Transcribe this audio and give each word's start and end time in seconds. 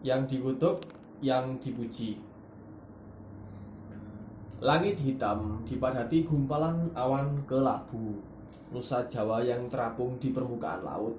yang 0.00 0.24
dikutuk, 0.24 0.80
yang 1.20 1.56
dipuji. 1.60 2.16
Langit 4.60 5.00
hitam 5.00 5.64
dipadati 5.64 6.24
gumpalan 6.24 6.92
awan 6.92 7.40
kelabu. 7.48 8.20
Nusa 8.70 9.02
Jawa 9.10 9.42
yang 9.42 9.66
terapung 9.66 10.14
di 10.22 10.30
permukaan 10.30 10.84
laut 10.86 11.16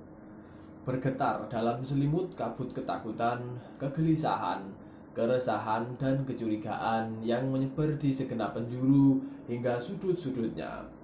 bergetar 0.81 1.45
dalam 1.45 1.85
selimut 1.85 2.33
kabut 2.33 2.73
ketakutan, 2.73 3.37
kegelisahan, 3.77 4.65
keresahan, 5.13 5.85
dan 6.01 6.25
kecurigaan 6.25 7.21
yang 7.21 7.45
menyebar 7.53 7.93
di 8.01 8.09
segenap 8.09 8.57
penjuru 8.57 9.21
hingga 9.45 9.77
sudut-sudutnya. 9.77 11.00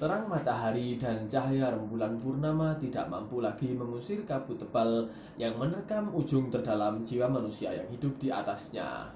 Terang 0.00 0.32
matahari 0.32 0.96
dan 0.96 1.28
cahaya 1.28 1.76
rembulan 1.76 2.16
purnama 2.16 2.72
tidak 2.80 3.04
mampu 3.12 3.44
lagi 3.44 3.76
mengusir 3.76 4.24
kabut 4.24 4.56
tebal 4.56 5.04
yang 5.36 5.52
menerkam 5.60 6.08
ujung 6.16 6.48
terdalam 6.48 7.04
jiwa 7.04 7.28
manusia 7.28 7.68
yang 7.76 7.84
hidup 7.92 8.16
di 8.16 8.32
atasnya. 8.32 9.12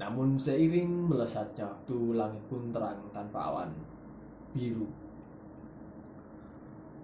Namun 0.00 0.40
seiring 0.40 1.12
melesatnya 1.12 1.68
waktu, 1.68 2.16
langit 2.16 2.40
pun 2.48 2.72
terang 2.72 3.04
tanpa 3.12 3.52
awan, 3.52 3.68
biru. 4.56 4.88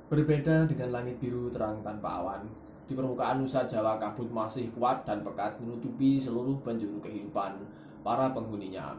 Berbeda 0.08 0.64
dengan 0.64 0.88
langit 0.96 1.20
biru 1.20 1.52
terang 1.52 1.84
tanpa 1.84 2.24
awan, 2.24 2.48
di 2.88 2.96
permukaan 2.96 3.44
Nusa 3.44 3.68
Jawa 3.68 4.00
kabut 4.00 4.32
masih 4.32 4.72
kuat 4.72 5.04
dan 5.04 5.20
pekat 5.20 5.60
menutupi 5.60 6.16
seluruh 6.16 6.56
penjuru 6.64 7.04
kehidupan 7.04 7.52
para 8.00 8.32
penghuninya. 8.32 8.96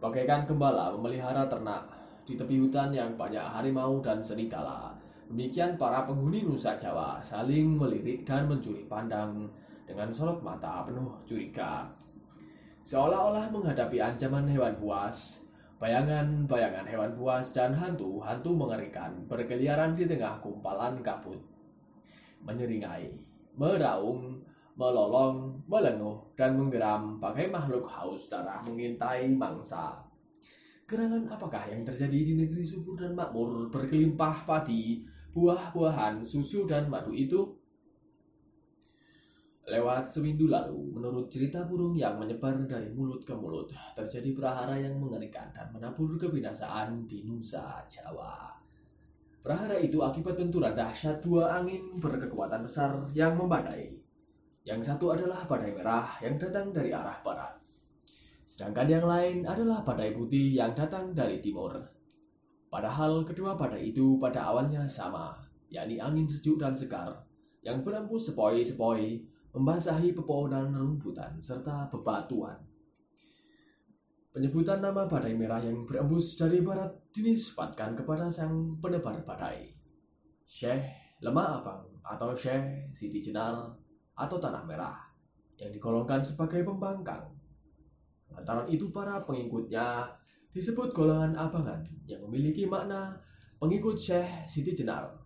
Bagaikan 0.00 0.48
gembala 0.48 0.96
memelihara 0.96 1.44
ternak 1.44 2.00
di 2.24 2.38
tepi 2.38 2.60
hutan 2.60 2.90
yang 2.92 3.16
banyak 3.16 3.42
harimau 3.42 3.98
dan 4.04 4.20
serigala. 4.20 4.92
Demikian 5.30 5.78
para 5.78 6.02
penghuni 6.10 6.42
Nusa 6.42 6.74
Jawa 6.74 7.22
saling 7.22 7.78
melirik 7.78 8.26
dan 8.26 8.50
mencuri 8.50 8.82
pandang 8.90 9.46
dengan 9.86 10.10
sorot 10.10 10.42
mata 10.42 10.82
penuh 10.82 11.06
curiga. 11.22 11.86
Seolah-olah 12.82 13.54
menghadapi 13.54 14.02
ancaman 14.02 14.50
hewan 14.50 14.74
buas, 14.82 15.46
bayangan-bayangan 15.78 16.82
hewan 16.90 17.12
buas 17.14 17.54
dan 17.54 17.70
hantu-hantu 17.70 18.50
mengerikan 18.50 19.14
berkeliaran 19.30 19.94
di 19.94 20.10
tengah 20.10 20.42
kumpalan 20.42 20.98
kabut. 20.98 21.38
Menyeringai, 22.42 23.14
meraung, 23.54 24.42
melolong, 24.74 25.62
melenguh, 25.70 26.18
dan 26.34 26.58
menggeram 26.58 27.22
pakai 27.22 27.46
makhluk 27.52 27.86
haus 27.86 28.26
darah 28.26 28.58
mengintai 28.66 29.30
mangsa. 29.30 30.09
Gerangan 30.90 31.30
apakah 31.30 31.70
yang 31.70 31.86
terjadi 31.86 32.18
di 32.18 32.34
negeri 32.34 32.66
subur 32.66 32.98
dan 32.98 33.14
makmur 33.14 33.70
berkelimpah 33.70 34.42
padi, 34.42 35.06
buah-buahan, 35.30 36.26
susu, 36.26 36.66
dan 36.66 36.90
madu 36.90 37.14
itu? 37.14 37.46
Lewat 39.70 40.10
seminggu 40.10 40.50
lalu, 40.50 40.90
menurut 40.90 41.30
cerita 41.30 41.62
burung 41.62 41.94
yang 41.94 42.18
menyebar 42.18 42.58
dari 42.66 42.90
mulut 42.90 43.22
ke 43.22 43.30
mulut, 43.30 43.70
terjadi 43.94 44.34
prahara 44.34 44.74
yang 44.82 44.98
mengerikan 44.98 45.46
dan 45.54 45.70
menabur 45.70 46.18
kebinasaan 46.18 47.06
di 47.06 47.22
Nusa 47.22 47.86
Jawa. 47.86 48.50
Prahara 49.46 49.78
itu 49.78 50.02
akibat 50.02 50.42
benturan 50.42 50.74
dahsyat 50.74 51.22
dua 51.22 51.54
angin 51.54 52.02
berkekuatan 52.02 52.66
besar 52.66 52.98
yang 53.14 53.38
membadai. 53.38 53.94
Yang 54.66 54.90
satu 54.90 55.14
adalah 55.14 55.46
badai 55.46 55.70
merah 55.70 56.18
yang 56.18 56.34
datang 56.34 56.74
dari 56.74 56.90
arah 56.90 57.22
barat. 57.22 57.59
Sedangkan 58.50 58.90
yang 58.90 59.06
lain 59.06 59.46
adalah 59.46 59.86
badai 59.86 60.10
putih 60.10 60.58
yang 60.58 60.74
datang 60.74 61.14
dari 61.14 61.38
timur. 61.38 61.70
Padahal 62.66 63.22
kedua 63.22 63.54
badai 63.54 63.94
itu 63.94 64.18
pada 64.18 64.50
awalnya 64.50 64.90
sama, 64.90 65.38
yakni 65.70 66.02
angin 66.02 66.26
sejuk 66.26 66.58
dan 66.58 66.74
segar, 66.74 67.14
yang 67.62 67.86
berembus 67.86 68.34
sepoi-sepoi 68.34 69.22
membasahi 69.54 70.18
pepohonan 70.18 70.74
rumputan 70.74 71.38
serta 71.38 71.86
bebatuan. 71.94 72.58
Penyebutan 74.34 74.82
nama 74.82 75.06
badai 75.06 75.38
merah 75.38 75.62
yang 75.62 75.86
berembus 75.86 76.34
dari 76.34 76.58
barat 76.58 76.90
dinisbatkan 77.14 77.94
kepada 77.94 78.26
sang 78.26 78.82
penebar 78.82 79.22
badai. 79.22 79.70
Syekh 80.42 80.82
Lemah 81.22 81.62
Abang 81.62 81.86
atau 82.02 82.34
Syekh 82.34 82.90
Siti 82.90 83.22
Jenar 83.22 83.70
atau 84.18 84.42
Tanah 84.42 84.66
Merah 84.66 84.98
yang 85.54 85.70
digolongkan 85.70 86.18
sebagai 86.26 86.66
pembangkang. 86.66 87.39
Lantaran 88.32 88.66
itu 88.70 88.88
para 88.94 89.22
pengikutnya 89.26 90.06
disebut 90.50 90.90
golongan 90.90 91.34
abangan 91.34 91.82
yang 92.06 92.22
memiliki 92.26 92.66
makna 92.66 93.14
pengikut 93.58 93.94
Syekh 93.94 94.50
Siti 94.50 94.74
Jenar 94.74 95.20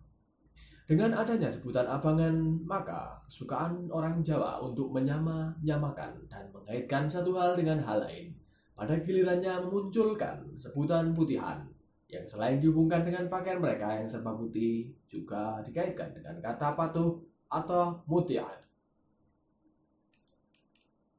dengan 0.85 1.17
adanya 1.17 1.49
sebutan 1.49 1.89
abangan, 1.89 2.61
maka 2.61 3.17
kesukaan 3.25 3.89
orang 3.89 4.21
Jawa 4.21 4.61
untuk 4.61 4.93
menyama-nyamakan 4.93 6.13
dan 6.29 6.45
mengaitkan 6.53 7.09
satu 7.09 7.33
hal 7.33 7.57
dengan 7.57 7.81
hal 7.81 8.05
lain. 8.05 8.29
Pada 8.77 8.93
gilirannya 9.01 9.65
memunculkan 9.65 10.45
sebutan 10.61 11.09
putihan, 11.17 11.65
yang 12.05 12.21
selain 12.29 12.61
dihubungkan 12.61 13.01
dengan 13.01 13.25
pakaian 13.25 13.57
mereka 13.57 13.97
yang 13.97 14.05
serba 14.05 14.37
putih, 14.37 14.93
juga 15.09 15.57
dikaitkan 15.65 16.13
dengan 16.13 16.37
kata 16.37 16.77
patuh 16.77 17.17
atau 17.49 18.05
mutihan. 18.05 18.64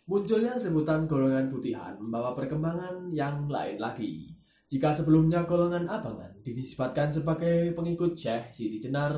Munculnya 0.06 0.55
sebutan 0.55 1.11
golongan 1.11 1.50
putihan 1.50 1.99
membawa 1.99 2.31
perkembangan 2.31 3.11
yang 3.11 3.50
lain 3.50 3.75
lagi. 3.83 4.31
Jika 4.71 4.94
sebelumnya 4.94 5.43
golongan 5.43 5.91
abangan 5.91 6.31
dinisbatkan 6.47 7.11
sebagai 7.11 7.75
pengikut 7.75 8.15
Syekh 8.15 8.55
Siti 8.55 8.78
Jenar 8.78 9.15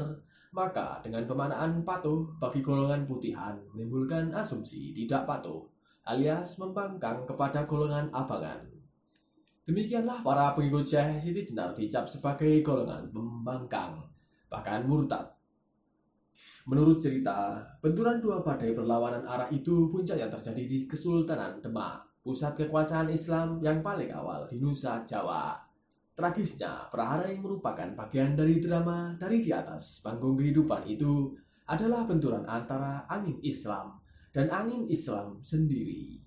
maka 0.48 0.96
dengan 1.04 1.28
pemanaan 1.28 1.84
patuh 1.84 2.32
bagi 2.40 2.64
golongan 2.64 3.04
putihan 3.04 3.60
menimbulkan 3.76 4.32
asumsi 4.32 4.96
tidak 4.96 5.28
patuh 5.28 5.60
alias 6.08 6.56
membangkang 6.56 7.28
kepada 7.28 7.68
golongan 7.68 8.08
abangan. 8.08 8.64
Demikianlah 9.68 10.24
para 10.24 10.56
pengikut 10.56 10.88
Syekh 10.88 11.20
Siti 11.20 11.52
Jenar 11.52 11.76
dicap 11.76 12.08
sebagai 12.08 12.64
golongan 12.64 13.12
pembangkang, 13.12 14.00
bahkan 14.48 14.88
murtad. 14.88 15.37
Menurut 16.68 17.00
cerita, 17.00 17.64
benturan 17.80 18.20
dua 18.20 18.44
badai 18.44 18.76
berlawanan 18.76 19.24
arah 19.24 19.48
itu 19.48 19.88
puncaknya 19.88 20.28
terjadi 20.28 20.68
di 20.68 20.78
Kesultanan 20.84 21.64
Demak, 21.64 22.20
pusat 22.20 22.60
kekuasaan 22.60 23.08
Islam 23.08 23.56
yang 23.64 23.80
paling 23.80 24.12
awal 24.12 24.44
di 24.44 24.60
Nusa 24.60 25.00
Jawa. 25.00 25.56
Tragisnya, 26.12 26.92
prahara 26.92 27.32
yang 27.32 27.40
merupakan 27.40 27.88
bagian 27.96 28.36
dari 28.36 28.60
drama 28.60 29.16
dari 29.16 29.40
di 29.40 29.48
atas 29.48 30.04
panggung 30.04 30.36
kehidupan 30.36 30.84
itu 30.84 31.32
adalah 31.72 32.04
benturan 32.04 32.44
antara 32.44 33.08
angin 33.08 33.40
Islam 33.40 33.96
dan 34.28 34.52
angin 34.52 34.84
Islam 34.92 35.40
sendiri. 35.40 36.20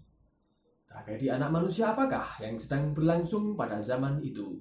Tragedi 0.90 1.30
anak 1.30 1.54
manusia 1.54 1.94
apakah 1.94 2.42
yang 2.42 2.58
sedang 2.58 2.98
berlangsung 2.98 3.54
pada 3.54 3.78
zaman 3.78 4.18
itu? 4.26 4.58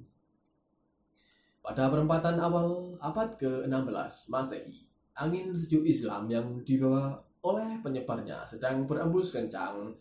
Pada 1.64 1.88
perempatan 1.88 2.36
awal 2.36 3.00
abad 3.00 3.36
ke-16 3.40 4.28
Masehi, 4.28 4.79
angin 5.20 5.52
sejuk 5.52 5.84
Islam 5.84 6.24
yang 6.32 6.64
dibawa 6.64 7.20
oleh 7.44 7.76
penyebarnya 7.84 8.48
sedang 8.48 8.88
berembus 8.88 9.36
kencang 9.36 9.92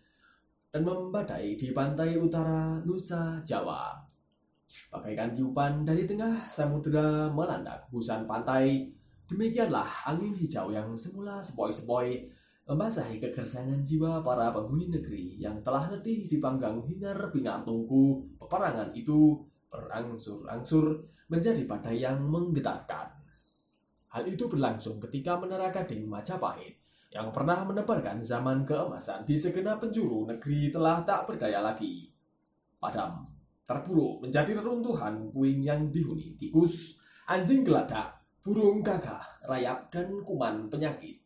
dan 0.72 0.82
membadai 0.82 1.60
di 1.60 1.76
pantai 1.76 2.16
utara 2.16 2.80
Nusa 2.88 3.44
Jawa 3.44 4.10
Bagaikan 4.90 5.34
tiupan 5.34 5.82
dari 5.86 6.06
tengah 6.06 6.46
samudera 6.50 7.30
melanda 7.30 7.78
gugusan 7.90 8.26
pantai, 8.30 8.90
demikianlah 9.26 9.86
angin 10.06 10.34
hijau 10.34 10.70
yang 10.70 10.94
semula 10.94 11.42
sepoi-sepoi 11.42 12.30
membasahi 12.70 13.18
kegersangan 13.18 13.82
jiwa 13.82 14.22
para 14.22 14.54
penghuni 14.54 14.94
negeri 14.94 15.42
yang 15.42 15.58
telah 15.66 15.90
letih 15.90 16.30
dipanggang 16.30 16.86
hinar-bingar 16.86 17.66
tungku 17.66 18.22
peperangan 18.38 18.94
itu 18.94 19.42
berangsur-angsur 19.74 21.02
menjadi 21.30 21.66
badai 21.66 21.98
yang 21.98 22.22
menggetarkan. 22.30 23.10
Hal 24.10 24.26
itu 24.26 24.50
berlangsung 24.50 24.98
ketika 24.98 25.38
menara 25.38 25.70
Gading 25.70 26.10
Majapahit 26.10 26.82
yang 27.10 27.34
pernah 27.34 27.62
menebarkan 27.66 28.22
zaman 28.22 28.66
keemasan 28.66 29.26
di 29.26 29.38
segenap 29.38 29.82
penjuru 29.82 30.30
negeri 30.30 30.70
telah 30.70 31.02
tak 31.06 31.30
berdaya 31.30 31.62
lagi. 31.62 32.10
Padam 32.78 33.26
terpuruk 33.70 34.26
menjadi 34.26 34.58
reruntuhan 34.58 35.30
puing 35.30 35.62
yang 35.62 35.94
dihuni 35.94 36.34
tikus, 36.34 36.98
anjing 37.30 37.62
geladak, 37.62 38.18
burung 38.42 38.82
gagak, 38.82 39.22
rayap, 39.46 39.94
dan 39.94 40.10
kuman 40.26 40.66
penyakit. 40.74 41.22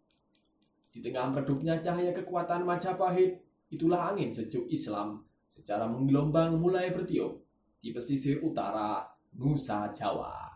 Di 0.92 1.00
tengah 1.00 1.32
meredupnya 1.32 1.80
cahaya 1.80 2.12
kekuatan 2.12 2.68
Majapahit, 2.68 3.40
itulah 3.72 4.12
angin 4.12 4.30
sejuk 4.36 4.68
Islam 4.68 5.24
secara 5.48 5.88
menggelombang 5.88 6.60
mulai 6.60 6.92
bertiup 6.92 7.40
di 7.80 7.96
pesisir 7.96 8.44
utara 8.44 9.08
Nusa 9.40 9.90
Jawa. 9.96 10.52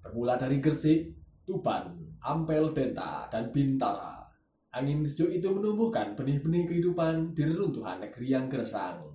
Bermula 0.00 0.38
dari 0.38 0.62
Gresik, 0.62 1.19
Tuban, 1.50 1.90
Ampel 2.22 2.70
Denta, 2.70 3.26
dan 3.26 3.50
Bintara. 3.50 4.22
Angin 4.70 5.02
sejuk 5.02 5.34
itu 5.34 5.50
menumbuhkan 5.50 6.14
benih-benih 6.14 6.70
kehidupan 6.70 7.34
di 7.34 7.42
reruntuhan 7.42 7.98
negeri 7.98 8.26
yang 8.30 8.46
gersang 8.46 9.10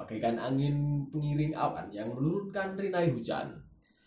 bagaikan 0.00 0.40
angin 0.40 1.04
pengiring 1.12 1.52
awan 1.52 1.92
yang 1.92 2.08
menurunkan 2.16 2.72
rinai 2.80 3.12
hujan. 3.12 3.52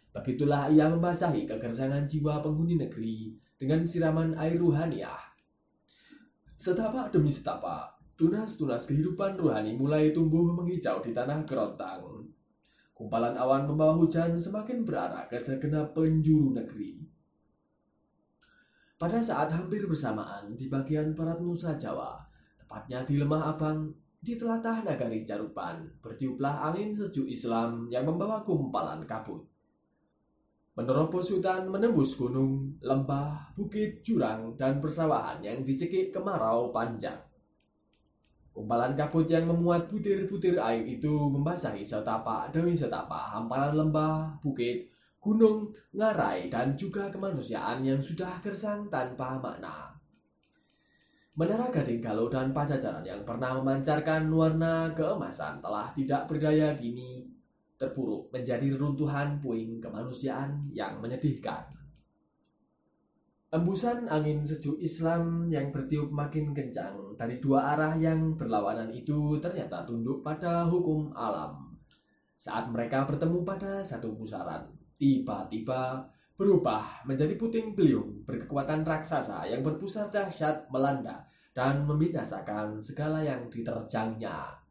Begitulah 0.10 0.74
ia 0.74 0.89
membasahi 0.89 1.45
kegersangan 1.45 2.10
jiwa 2.10 2.42
penghuni 2.42 2.81
negeri 2.81 3.38
dengan 3.62 3.86
siraman 3.86 4.33
air 4.33 4.57
ruhaniah. 4.57 5.21
Setapak 6.57 7.13
demi 7.13 7.30
setapak, 7.30 7.94
tunas-tunas 8.18 8.89
kehidupan 8.89 9.38
rohani 9.38 9.77
mulai 9.77 10.10
tumbuh 10.10 10.50
menghijau 10.57 10.98
di 11.06 11.13
tanah 11.13 11.45
kerontang. 11.45 12.25
Kumpalan 12.94 13.38
awan 13.38 13.69
membawa 13.69 13.98
hujan 13.98 14.38
semakin 14.38 14.86
berarah 14.86 15.30
ke 15.30 15.38
segenap 15.38 15.94
penjuru 15.94 16.57
negeri. 16.57 17.12
Pada 19.04 19.20
saat 19.20 19.52
hampir 19.52 19.84
bersamaan 19.84 20.56
di 20.56 20.72
bagian 20.72 21.12
barat 21.12 21.44
Nusa 21.44 21.76
Jawa, 21.76 22.24
tepatnya 22.56 23.04
di 23.04 23.20
Lemah 23.20 23.52
Abang, 23.52 23.92
di 24.16 24.40
telatah 24.40 24.80
nagari 24.80 25.28
Carupan, 25.28 26.00
bertiuplah 26.00 26.72
angin 26.72 26.96
sejuk 26.96 27.28
Islam 27.28 27.92
yang 27.92 28.08
membawa 28.08 28.40
kumpalan 28.48 29.04
kabut. 29.04 29.44
Menerobos 30.80 31.36
hutan 31.36 31.68
menembus 31.68 32.16
gunung, 32.16 32.80
lembah, 32.80 33.52
bukit, 33.60 34.00
jurang, 34.00 34.56
dan 34.56 34.80
persawahan 34.80 35.44
yang 35.44 35.68
dicekik 35.68 36.16
kemarau 36.16 36.72
panjang. 36.72 37.20
Kumpalan 38.56 38.96
kabut 38.96 39.28
yang 39.28 39.52
memuat 39.52 39.92
butir-butir 39.92 40.56
air 40.56 40.88
itu 40.88 41.12
membasahi 41.12 41.84
setapak 41.84 42.56
demi 42.56 42.72
setapak 42.72 43.36
hamparan 43.36 43.76
lembah, 43.76 44.40
bukit, 44.40 44.93
gunung, 45.24 45.72
ngarai, 45.96 46.52
dan 46.52 46.75
juga 46.75 47.08
kemanusiaan 47.08 47.80
yang 47.80 48.04
sudah 48.04 48.44
gersang 48.44 48.92
tanpa 48.92 49.40
makna. 49.40 49.96
Menara 51.34 51.72
Gading 51.72 52.04
Galuh 52.04 52.30
dan 52.30 52.54
Pajajaran 52.54 53.02
yang 53.02 53.25
pernah 53.25 53.58
memancarkan 53.58 54.30
warna 54.30 54.94
keemasan 54.94 55.64
telah 55.64 55.90
tidak 55.96 56.30
berdaya 56.30 56.78
kini 56.78 57.25
terpuruk 57.80 58.30
menjadi 58.30 58.78
reruntuhan 58.78 59.42
puing 59.42 59.81
kemanusiaan 59.81 60.70
yang 60.70 61.02
menyedihkan. 61.02 61.74
Embusan 63.54 64.10
angin 64.10 64.42
sejuk 64.42 64.81
Islam 64.81 65.46
yang 65.46 65.70
bertiup 65.70 66.10
makin 66.10 66.58
kencang 66.58 67.14
dari 67.14 67.38
dua 67.38 67.78
arah 67.78 67.94
yang 67.98 68.34
berlawanan 68.34 68.90
itu 68.90 69.38
ternyata 69.38 69.86
tunduk 69.86 70.25
pada 70.25 70.66
hukum 70.66 71.14
alam. 71.14 71.74
Saat 72.34 72.74
mereka 72.74 73.06
bertemu 73.06 73.46
pada 73.46 73.86
satu 73.86 74.18
pusaran, 74.18 74.73
tiba-tiba 75.04 76.00
berubah 76.40 77.04
menjadi 77.04 77.36
puting 77.36 77.76
beliung 77.76 78.24
berkekuatan 78.24 78.88
raksasa 78.88 79.44
yang 79.52 79.60
berpusar 79.60 80.08
dahsyat 80.08 80.72
melanda 80.72 81.28
dan 81.52 81.84
membinasakan 81.84 82.80
segala 82.80 83.20
yang 83.20 83.52
diterjangnya. 83.52 84.64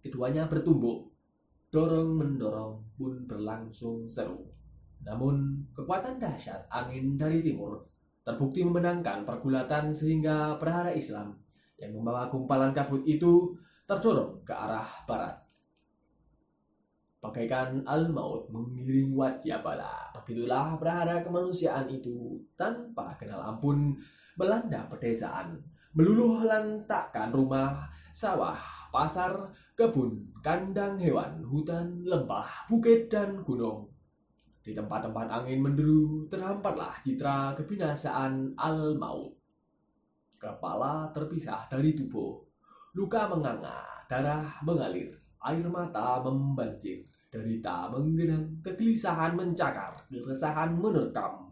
Keduanya 0.00 0.46
bertumbuk 0.46 1.10
dorong-mendorong 1.74 2.94
pun 2.94 3.26
berlangsung 3.26 4.06
seru. 4.06 4.38
Namun, 5.02 5.66
kekuatan 5.74 6.22
dahsyat 6.22 6.70
angin 6.70 7.18
dari 7.18 7.42
timur 7.42 7.82
terbukti 8.22 8.62
memenangkan 8.62 9.26
pergulatan 9.26 9.90
sehingga 9.90 10.54
perhara 10.56 10.94
Islam 10.94 11.34
yang 11.82 11.96
membawa 11.98 12.30
gumpalan 12.30 12.70
kabut 12.70 13.02
itu 13.02 13.52
terdorong 13.84 14.46
ke 14.46 14.54
arah 14.54 14.86
barat. 15.04 15.49
Bagaikan 17.20 17.84
al-maut 17.84 18.48
mengiring 18.48 19.12
wajah 19.12 19.60
bala, 19.60 20.08
begitulah 20.16 20.80
perhara 20.80 21.20
kemanusiaan 21.20 21.84
itu 21.92 22.40
tanpa 22.56 23.12
kenal 23.20 23.44
ampun 23.44 23.92
melanda 24.40 24.88
pedesaan, 24.88 25.60
meluluh 25.92 26.48
lantakkan 26.48 27.28
rumah, 27.28 27.84
sawah, 28.16 28.56
pasar, 28.88 29.52
kebun, 29.76 30.32
kandang 30.40 30.96
hewan, 30.96 31.44
hutan, 31.44 32.00
lembah, 32.08 32.64
bukit, 32.64 33.12
dan 33.12 33.44
gunung. 33.44 33.92
Di 34.64 34.72
tempat-tempat 34.72 35.28
angin 35.28 35.60
menderu, 35.60 36.24
terhampatlah 36.32 37.04
citra 37.04 37.52
kebinasaan 37.52 38.56
al-maut. 38.56 39.36
Kepala 40.40 41.12
terpisah 41.12 41.68
dari 41.68 41.92
tubuh, 41.92 42.40
luka 42.96 43.28
menganga, 43.28 43.84
darah 44.08 44.56
mengalir, 44.64 45.12
air 45.44 45.68
mata 45.68 46.24
membanjir, 46.24 47.09
derita 47.30 47.86
menggenang, 47.86 48.58
kegelisahan 48.60 49.38
mencakar, 49.38 49.94
keresahan 50.10 50.74
menerkam, 50.74 51.46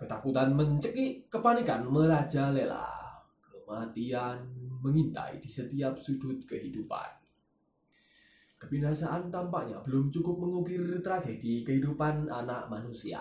ketakutan 0.00 0.56
mencekik, 0.56 1.28
kepanikan 1.28 1.84
merajalela, 1.84 2.88
kematian 3.44 4.40
mengintai 4.80 5.36
di 5.38 5.48
setiap 5.52 5.92
sudut 6.00 6.40
kehidupan. 6.48 7.20
Kebinasaan 8.56 9.28
tampaknya 9.28 9.76
belum 9.84 10.08
cukup 10.08 10.40
mengukir 10.40 10.80
tragedi 11.04 11.60
kehidupan 11.60 12.32
anak 12.32 12.64
manusia. 12.72 13.20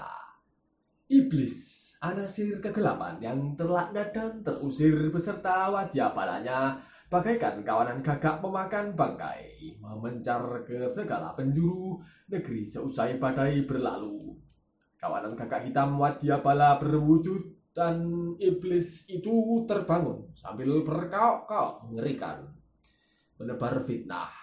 Iblis, 1.12 1.83
anasir 2.00 2.63
kegelapan 2.63 3.19
yang 3.19 3.39
terlaknat 3.59 4.15
dan 4.15 4.39
terusir 4.39 5.12
beserta 5.12 5.68
wajah 5.68 6.15
balanya 6.15 6.80
bagaikan 7.13 7.62
kawanan 7.62 8.01
gagak 8.01 8.42
pemakan 8.42 8.98
bangkai, 8.98 9.77
memencar 9.77 10.65
ke 10.65 10.89
segala 10.89 11.38
penjuru 11.38 12.01
negeri 12.25 12.65
seusai 12.65 13.21
badai 13.21 13.62
berlalu. 13.69 14.33
Kawanan 14.98 15.38
gagak 15.38 15.69
hitam 15.69 16.01
wajah 16.01 16.42
bala 16.42 16.81
berwujud 16.81 17.69
dan 17.69 18.01
iblis 18.42 19.06
itu 19.13 19.62
terbangun 19.69 20.25
sambil 20.33 20.81
berkaok-kaok 20.81 21.86
mengerikan. 21.86 22.50
Menebar 23.38 23.77
fitnah 23.86 24.33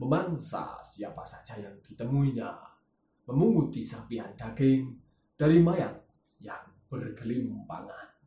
memangsa 0.00 0.80
siapa 0.80 1.28
saja 1.28 1.60
yang 1.60 1.76
ditemuinya, 1.84 2.48
memunguti 3.28 3.84
sapian 3.84 4.32
daging 4.32 4.96
dari 5.36 5.60
mayat 5.60 5.92
yang 6.40 6.64
bergelimpangan. 6.88 8.17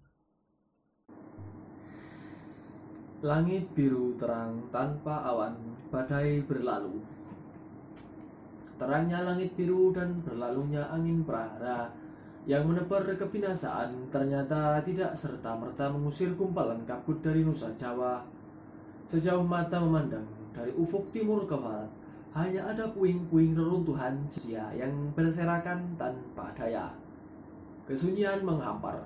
Langit 3.22 3.78
biru 3.78 4.18
terang 4.18 4.66
tanpa 4.74 5.22
awan, 5.30 5.54
badai 5.94 6.42
berlalu. 6.42 6.98
Terangnya 8.82 9.22
langit 9.22 9.54
biru 9.54 9.94
dan 9.94 10.26
berlalunya 10.26 10.90
angin 10.90 11.22
prahara 11.22 11.94
yang 12.50 12.66
menebar 12.66 13.06
kebinasaan 13.06 14.10
ternyata 14.10 14.82
tidak 14.82 15.14
serta-merta 15.14 15.94
mengusir 15.94 16.34
kumpalan 16.34 16.82
kabut 16.90 17.22
dari 17.22 17.46
Nusa 17.46 17.70
Jawa. 17.78 18.26
Sejauh 19.06 19.46
mata 19.46 19.78
memandang, 19.78 20.26
dari 20.50 20.74
ufuk 20.74 21.14
timur 21.14 21.46
ke 21.46 21.54
barat, 21.54 21.94
hanya 22.34 22.74
ada 22.74 22.90
puing-puing 22.90 23.54
reruntuhan 23.54 24.26
sia 24.26 24.74
yang 24.74 25.14
berserakan 25.14 25.94
tanpa 25.94 26.50
daya. 26.58 26.90
Kesunyian 27.86 28.42
menghampar, 28.42 28.98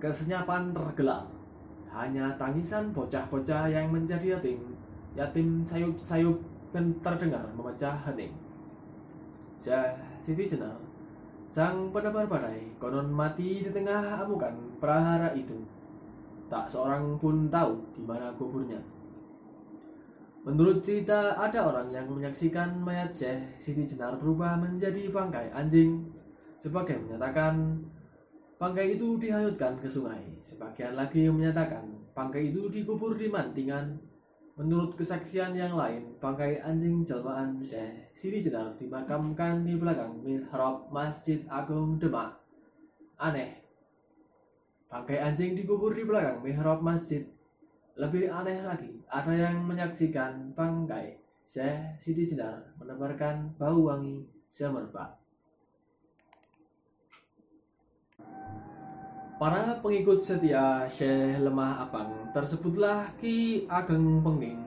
kesenyapan 0.00 0.72
tergelar. 0.72 1.37
Hanya 1.98 2.30
tangisan 2.38 2.94
bocah-bocah 2.94 3.74
yang 3.74 3.90
menjadi 3.90 4.38
yatim, 4.38 4.62
yatim 5.18 5.66
sayup-sayup 5.66 6.38
terdengar 7.02 7.42
memecah 7.58 7.98
hening. 8.06 8.30
Syah 9.58 9.98
Siti 10.22 10.46
Jenar, 10.46 10.78
sang 11.50 11.90
penebar 11.90 12.30
badai, 12.30 12.70
konon 12.78 13.10
mati 13.10 13.66
di 13.66 13.70
tengah 13.74 14.22
amukan 14.22 14.54
prahara 14.78 15.34
itu. 15.34 15.58
Tak 16.46 16.70
seorang 16.70 17.18
pun 17.18 17.50
tahu 17.50 17.82
di 17.98 18.06
mana 18.06 18.30
kuburnya. 18.38 18.78
Menurut 20.46 20.80
cerita, 20.86 21.34
ada 21.34 21.66
orang 21.66 21.90
yang 21.90 22.06
menyaksikan 22.06 22.78
mayat 22.78 23.10
Syekh 23.10 23.58
Siti 23.58 23.82
Jenar 23.82 24.14
berubah 24.22 24.54
menjadi 24.54 25.10
bangkai 25.10 25.50
anjing. 25.50 26.06
Sebagian 26.62 27.10
menyatakan 27.10 27.82
bangkai 28.58 28.98
itu 28.98 29.16
dihanyutkan 29.16 29.78
ke 29.78 29.88
sungai. 29.88 30.20
Sebagian 30.42 30.98
lagi 30.98 31.30
menyatakan 31.30 31.86
bangkai 32.12 32.50
itu 32.50 32.66
dikubur 32.68 33.14
di 33.14 33.30
mantingan. 33.30 33.96
Menurut 34.58 34.98
kesaksian 34.98 35.54
yang 35.54 35.78
lain, 35.78 36.18
bangkai 36.18 36.58
anjing 36.58 37.06
jelmaan 37.06 37.62
Syekh 37.62 38.10
Siti 38.18 38.42
Jenar 38.42 38.74
dimakamkan 38.74 39.62
di 39.62 39.78
belakang 39.78 40.18
mihrab 40.26 40.90
Masjid 40.90 41.46
Agung 41.46 41.94
Demak. 42.02 42.34
Aneh. 43.22 43.62
Bangkai 44.90 45.22
anjing 45.22 45.54
dikubur 45.54 45.94
di 45.94 46.02
belakang 46.02 46.42
mihrab 46.42 46.82
masjid 46.82 47.22
lebih 47.98 48.30
aneh 48.30 48.62
lagi, 48.62 48.94
ada 49.10 49.34
yang 49.34 49.66
menyaksikan 49.66 50.54
bangkai 50.54 51.18
Syekh 51.42 51.98
Siti 51.98 52.30
Jenar 52.30 52.62
menebarkan 52.78 53.58
bau 53.58 53.90
wangi 53.90 54.22
semerbak. 54.46 55.18
Para 59.38 59.78
pengikut 59.78 60.18
setia 60.18 60.82
Syekh 60.90 61.38
Lemah 61.38 61.86
Abang 61.86 62.10
tersebutlah 62.34 63.06
Ki 63.22 63.62
Ageng 63.70 64.18
Penging, 64.18 64.58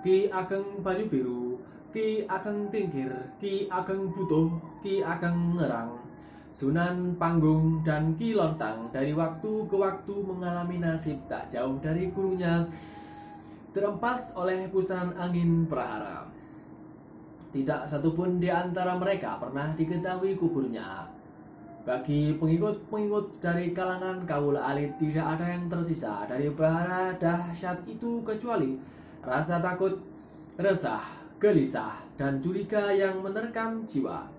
Ki 0.00 0.32
Ageng 0.32 0.80
Banyu 0.80 1.12
Biru, 1.12 1.60
Ki 1.92 2.24
Ageng 2.24 2.72
Tingkir, 2.72 3.12
Ki 3.36 3.68
Ageng 3.68 4.08
Butuh, 4.08 4.48
Ki 4.80 5.04
Ageng 5.04 5.60
Ngerang, 5.60 5.92
Sunan 6.56 7.20
Panggung 7.20 7.84
dan 7.84 8.16
Ki 8.16 8.32
Lontang 8.32 8.88
dari 8.88 9.12
waktu 9.12 9.68
ke 9.68 9.76
waktu 9.76 10.14
mengalami 10.24 10.80
nasib 10.80 11.20
tak 11.28 11.52
jauh 11.52 11.76
dari 11.76 12.08
gurunya 12.08 12.64
terempas 13.76 14.40
oleh 14.40 14.72
pusaran 14.72 15.12
angin 15.20 15.68
prahara. 15.68 16.24
Tidak 17.52 17.84
satupun 17.84 18.40
di 18.40 18.48
antara 18.48 18.96
mereka 18.96 19.36
pernah 19.36 19.76
diketahui 19.76 20.32
kuburnya. 20.40 21.20
Bagi 21.82 22.38
pengikut-pengikut 22.38 23.42
dari 23.42 23.74
kalangan 23.74 24.22
kaula 24.22 24.70
alit 24.70 24.94
tidak 25.02 25.34
ada 25.34 25.50
yang 25.50 25.66
tersisa 25.66 26.22
dari 26.30 26.46
bahara 26.54 27.10
dahsyat 27.18 27.82
itu 27.90 28.22
kecuali 28.22 28.78
rasa 29.18 29.58
takut, 29.58 29.98
resah, 30.54 31.02
gelisah, 31.42 31.98
dan 32.14 32.38
curiga 32.38 32.94
yang 32.94 33.18
menerkam 33.18 33.82
jiwa. 33.82 34.30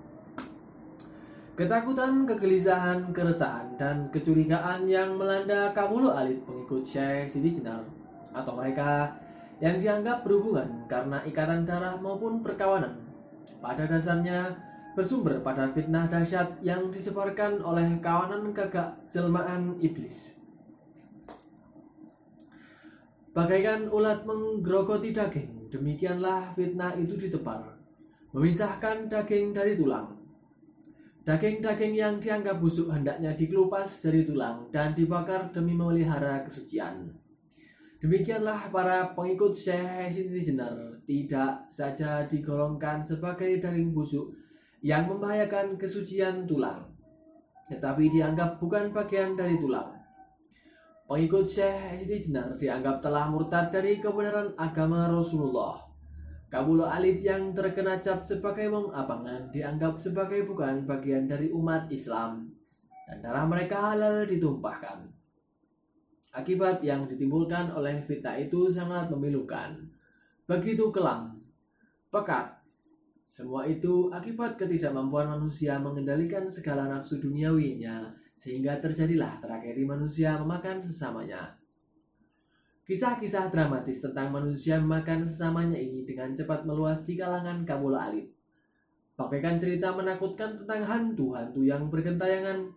Ketakutan, 1.59 2.23
kegelisahan, 2.23 3.11
keresahan, 3.11 3.75
dan 3.75 4.07
kecurigaan 4.07 4.87
yang 4.87 5.19
melanda 5.19 5.69
kabulu 5.75 6.15
alit 6.15 6.39
pengikut 6.47 6.81
Syekh 6.87 7.27
Siti 7.27 7.59
Jenar 7.59 7.83
atau 8.31 8.55
mereka 8.55 9.19
yang 9.59 9.77
dianggap 9.77 10.23
berhubungan 10.23 10.87
karena 10.87 11.19
ikatan 11.27 11.67
darah 11.67 11.99
maupun 11.99 12.39
perkawanan. 12.39 12.97
Pada 13.59 13.83
dasarnya 13.83 14.55
bersumber 14.93 15.41
pada 15.41 15.69
fitnah 15.73 16.05
dahsyat 16.05 16.61
yang 16.61 16.93
disebarkan 16.93 17.61
oleh 17.61 17.97
kawanan 18.01 18.53
gagak 18.53 18.93
jelmaan 19.09 19.77
iblis. 19.81 20.37
Bagaikan 23.33 23.89
ulat 23.89 24.29
menggerogoti 24.29 25.09
daging, 25.09 25.73
demikianlah 25.73 26.53
fitnah 26.53 26.93
itu 27.01 27.17
ditebar, 27.17 27.65
memisahkan 28.29 29.09
daging 29.09 29.49
dari 29.57 29.73
tulang. 29.73 30.21
Daging-daging 31.23 31.95
yang 31.95 32.19
dianggap 32.19 32.59
busuk 32.59 32.91
hendaknya 32.91 33.31
dikelupas 33.31 33.87
dari 34.03 34.27
tulang 34.27 34.67
dan 34.75 34.91
dibakar 34.91 35.49
demi 35.55 35.71
memelihara 35.71 36.43
kesucian. 36.43 37.15
Demikianlah 38.03 38.67
para 38.67 39.15
pengikut 39.15 39.55
Syekh 39.55 40.11
Siti 40.11 40.51
tidak 41.07 41.71
saja 41.71 42.27
digolongkan 42.27 43.07
sebagai 43.07 43.47
daging 43.63 43.95
busuk 43.95 44.42
yang 44.83 45.07
membahayakan 45.07 45.79
kesucian 45.79 46.43
tulang, 46.43 46.83
tetapi 47.71 48.11
dianggap 48.11 48.59
bukan 48.59 48.91
bagian 48.91 49.33
dari 49.39 49.55
tulang. 49.55 49.95
Pengikut 51.07 51.47
Syekh 51.47 52.03
Siti 52.03 52.27
Jenar 52.27 52.59
dianggap 52.59 52.99
telah 52.99 53.31
murtad 53.31 53.71
dari 53.71 54.03
kebenaran 54.03 54.51
agama 54.59 55.07
Rasulullah. 55.07 55.79
Kabul 56.51 56.85
alit 56.85 57.23
yang 57.23 57.55
terkena 57.55 57.97
cap 57.97 58.21
sebagai 58.23 58.69
wong 58.69 58.93
abangan 58.93 59.49
dianggap 59.49 59.97
sebagai 59.97 60.45
bukan 60.45 60.85
bagian 60.85 61.25
dari 61.25 61.49
umat 61.49 61.89
Islam 61.89 62.53
dan 63.09 63.19
darah 63.25 63.45
mereka 63.49 63.91
halal 63.91 64.23
ditumpahkan. 64.25 65.09
Akibat 66.33 66.81
yang 66.81 67.05
ditimbulkan 67.05 67.73
oleh 67.73 68.01
fitnah 68.01 68.37
itu 68.39 68.65
sangat 68.65 69.11
memilukan. 69.13 69.85
Begitu 70.49 70.89
kelam, 70.89 71.41
pekat. 72.09 72.62
Semua 73.33 73.65
itu 73.65 74.13
akibat 74.13 74.61
ketidakmampuan 74.61 75.25
manusia 75.25 75.81
mengendalikan 75.81 76.45
segala 76.45 76.85
nafsu 76.85 77.17
duniawinya, 77.17 78.05
sehingga 78.37 78.77
terjadilah 78.77 79.41
tragedi 79.41 79.89
manusia 79.89 80.37
memakan 80.37 80.85
sesamanya. 80.85 81.57
Kisah-kisah 82.85 83.49
dramatis 83.49 84.05
tentang 84.05 84.29
manusia 84.29 84.77
memakan 84.77 85.25
sesamanya 85.25 85.81
ini 85.81 86.05
dengan 86.05 86.29
cepat 86.37 86.61
meluas 86.69 87.09
di 87.09 87.17
kalangan 87.17 87.65
kabula 87.65 88.05
alit. 88.05 88.29
Bagaikan 89.17 89.57
cerita 89.57 89.89
menakutkan 89.97 90.53
tentang 90.53 90.85
hantu-hantu 90.85 91.65
yang 91.65 91.89
bergentayangan, 91.89 92.69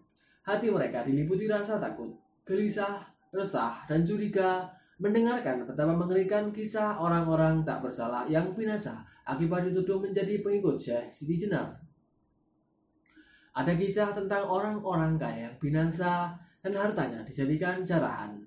hati 0.49 0.73
mereka 0.73 1.05
diliputi 1.05 1.45
rasa 1.53 1.77
takut, 1.77 2.17
gelisah, 2.49 3.05
resah, 3.29 3.85
dan 3.85 4.09
curiga 4.09 4.73
mendengarkan 4.97 5.69
betapa 5.69 5.93
mengerikan 5.93 6.49
kisah 6.49 6.97
orang-orang 6.97 7.61
tak 7.61 7.85
bersalah 7.85 8.25
yang 8.33 8.57
binasa 8.57 9.05
akibat 9.26 9.66
dituduh 9.68 9.99
menjadi 9.99 10.40
pengikut 10.40 10.78
Syekh 10.78 11.11
Siti 11.11 11.35
Jenar. 11.35 11.75
Ada 13.56 13.75
kisah 13.75 14.14
tentang 14.14 14.47
orang-orang 14.47 15.18
kaya 15.18 15.50
yang 15.50 15.56
binasa 15.59 16.38
dan 16.62 16.73
hartanya 16.76 17.25
dijadikan 17.26 17.83
jarahan. 17.83 18.38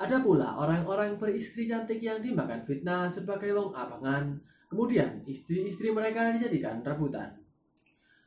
Ada 0.00 0.24
pula 0.24 0.56
orang-orang 0.56 1.20
beristri 1.20 1.68
cantik 1.68 2.00
yang 2.00 2.24
dimakan 2.24 2.64
fitnah 2.64 3.04
sebagai 3.04 3.52
wong 3.52 3.76
abangan, 3.76 4.40
kemudian 4.72 5.20
istri-istri 5.28 5.92
mereka 5.92 6.32
dijadikan 6.32 6.80
rebutan 6.80 7.40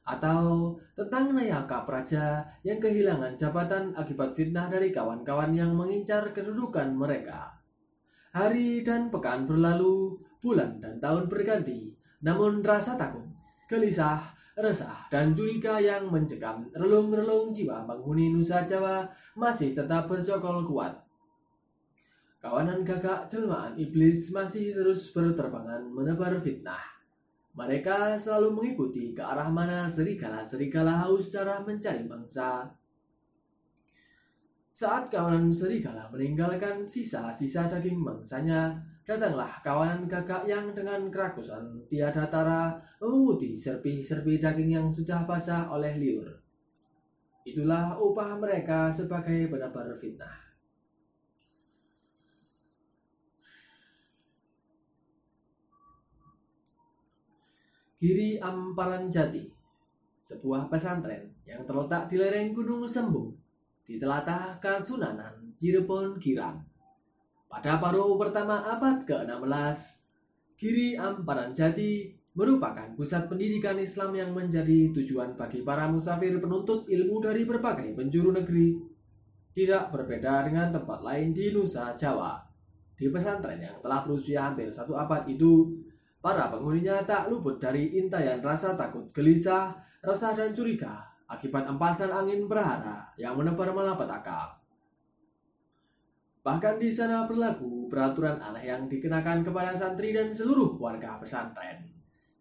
atau 0.03 0.75
tentang 0.99 1.31
Nayaka 1.31 1.87
Praja 1.87 2.43
yang 2.67 2.79
kehilangan 2.83 3.39
jabatan 3.39 3.95
akibat 3.95 4.35
fitnah 4.35 4.67
dari 4.67 4.91
kawan-kawan 4.91 5.55
yang 5.55 5.71
mengincar 5.71 6.35
kedudukan 6.35 6.91
mereka. 6.91 7.55
Hari 8.35 8.83
dan 8.83 9.07
pekan 9.07 9.47
berlalu, 9.47 10.19
bulan 10.43 10.83
dan 10.83 10.99
tahun 10.99 11.31
berganti, 11.31 11.95
namun 12.19 12.59
rasa 12.59 12.99
takut, 12.99 13.23
gelisah, 13.71 14.19
resah, 14.59 15.07
dan 15.07 15.31
curiga 15.31 15.79
yang 15.79 16.11
mencekam 16.11 16.67
relung-relung 16.75 17.55
jiwa 17.55 17.87
penghuni 17.87 18.29
Nusa 18.29 18.67
Jawa 18.67 19.07
masih 19.39 19.71
tetap 19.71 20.11
bercokol 20.11 20.67
kuat. 20.67 20.93
Kawanan 22.43 22.83
gagak 22.83 23.31
jelmaan 23.31 23.79
iblis 23.79 24.27
masih 24.35 24.75
terus 24.75 25.15
berterbangan 25.15 25.87
menebar 25.87 26.43
fitnah. 26.43 26.91
Mereka 27.55 28.19
selalu 28.19 28.51
mengikuti 28.51 29.15
ke 29.15 29.23
arah 29.23 29.47
mana 29.47 29.87
serigala-serigala 29.87 31.07
haus 31.07 31.31
darah 31.31 31.63
mencari 31.63 32.03
mangsa. 32.03 32.67
Saat 34.73 35.13
kawanan 35.13 35.53
serigala 35.53 36.09
meninggalkan 36.09 36.81
sisa-sisa 36.81 37.69
daging 37.69 38.01
mangsanya, 38.01 38.81
datanglah 39.03 39.59
kawanan 39.59 40.07
gagak 40.07 40.47
yang 40.47 40.71
dengan 40.71 41.11
kerakusan 41.11 41.83
tiada 41.91 42.23
tara 42.31 42.71
memunguti 43.03 43.51
serpi-serpi 43.59 44.39
daging 44.39 44.79
yang 44.79 44.87
sudah 44.87 45.27
basah 45.27 45.67
oleh 45.71 45.99
liur. 45.99 46.27
Itulah 47.43 47.99
upah 47.99 48.39
mereka 48.39 48.87
sebagai 48.87 49.51
penebar 49.51 49.91
fitnah. 49.99 50.43
Giri 57.99 58.35
Amparan 58.35 59.07
Jati, 59.07 59.47
sebuah 60.19 60.67
pesantren 60.67 61.23
yang 61.47 61.63
terletak 61.63 62.11
di 62.11 62.19
lereng 62.19 62.51
Gunung 62.51 62.83
Sembung, 62.83 63.31
di 63.87 63.95
telatah 63.95 64.59
Kasunanan, 64.59 65.55
Cirebon, 65.55 66.19
Girang. 66.19 66.72
Pada 67.53 67.77
paruh 67.77 68.17
pertama 68.17 68.65
abad 68.65 69.05
ke-16, 69.05 69.77
Giri 70.57 70.97
Amparan 70.97 71.53
Jati 71.53 72.09
merupakan 72.33 72.89
pusat 72.97 73.29
pendidikan 73.29 73.77
Islam 73.77 74.17
yang 74.17 74.33
menjadi 74.33 74.89
tujuan 74.89 75.37
bagi 75.37 75.61
para 75.61 75.85
musafir 75.85 76.33
penuntut 76.41 76.89
ilmu 76.89 77.21
dari 77.21 77.45
berbagai 77.45 77.93
penjuru 77.93 78.33
negeri. 78.33 78.73
Tidak 79.53 79.93
berbeda 79.93 80.49
dengan 80.49 80.73
tempat 80.73 81.05
lain 81.05 81.29
di 81.29 81.53
Nusa 81.53 81.93
Jawa. 81.93 82.41
Di 82.97 83.05
pesantren 83.13 83.61
yang 83.61 83.77
telah 83.85 84.01
berusia 84.01 84.49
hampir 84.49 84.73
satu 84.73 84.97
abad 84.97 85.21
itu, 85.29 85.69
Para 86.23 86.47
penghuninya 86.47 87.03
tak 87.03 87.27
luput 87.27 87.59
dari 87.59 87.99
intayan 87.99 88.39
rasa 88.39 88.79
takut, 88.79 89.03
gelisah, 89.11 89.75
resah 89.99 90.31
dan 90.31 90.55
curiga 90.55 91.03
akibat 91.27 91.67
empasan 91.67 92.15
angin 92.15 92.47
berhara 92.47 93.11
yang 93.19 93.35
menebar 93.35 93.75
malapetaka. 93.75 94.62
Bahkan 96.43 96.75
di 96.75 96.91
sana 96.91 97.23
berlaku 97.23 97.87
peraturan 97.87 98.35
aneh 98.35 98.67
yang 98.67 98.91
dikenakan 98.91 99.47
kepada 99.47 99.71
santri 99.71 100.11
dan 100.11 100.27
seluruh 100.27 100.75
warga 100.75 101.15
pesantren, 101.15 101.87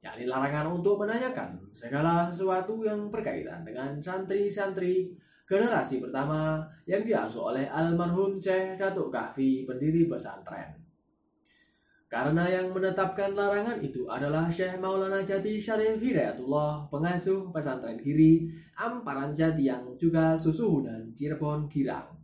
yakni 0.02 0.26
larangan 0.26 0.74
untuk 0.74 0.98
menanyakan 0.98 1.54
segala 1.70 2.26
sesuatu 2.26 2.82
yang 2.82 3.14
berkaitan 3.14 3.62
dengan 3.62 4.02
santri-santri 4.02 5.14
generasi 5.46 6.02
pertama 6.02 6.66
yang 6.82 7.06
diasuh 7.06 7.54
oleh 7.54 7.70
almarhum 7.70 8.42
Syekh 8.42 8.74
Datuk 8.74 9.14
Kahfi, 9.14 9.62
pendiri 9.62 10.10
pesantren. 10.10 10.82
Karena 12.10 12.44
yang 12.44 12.74
menetapkan 12.74 13.32
larangan 13.32 13.80
itu 13.80 14.04
adalah 14.10 14.50
Syekh 14.50 14.82
Maulana 14.82 15.24
Jati 15.24 15.56
Syarif 15.56 15.96
Hidayatullah, 16.02 16.90
pengasuh 16.90 17.48
pesantren 17.54 17.96
Giri, 17.96 18.50
Amparan 18.76 19.30
Jati 19.32 19.64
yang 19.64 19.94
juga 19.94 20.36
susu 20.36 20.84
dan 20.84 21.08
Cirebon 21.16 21.70
Girang. 21.70 22.21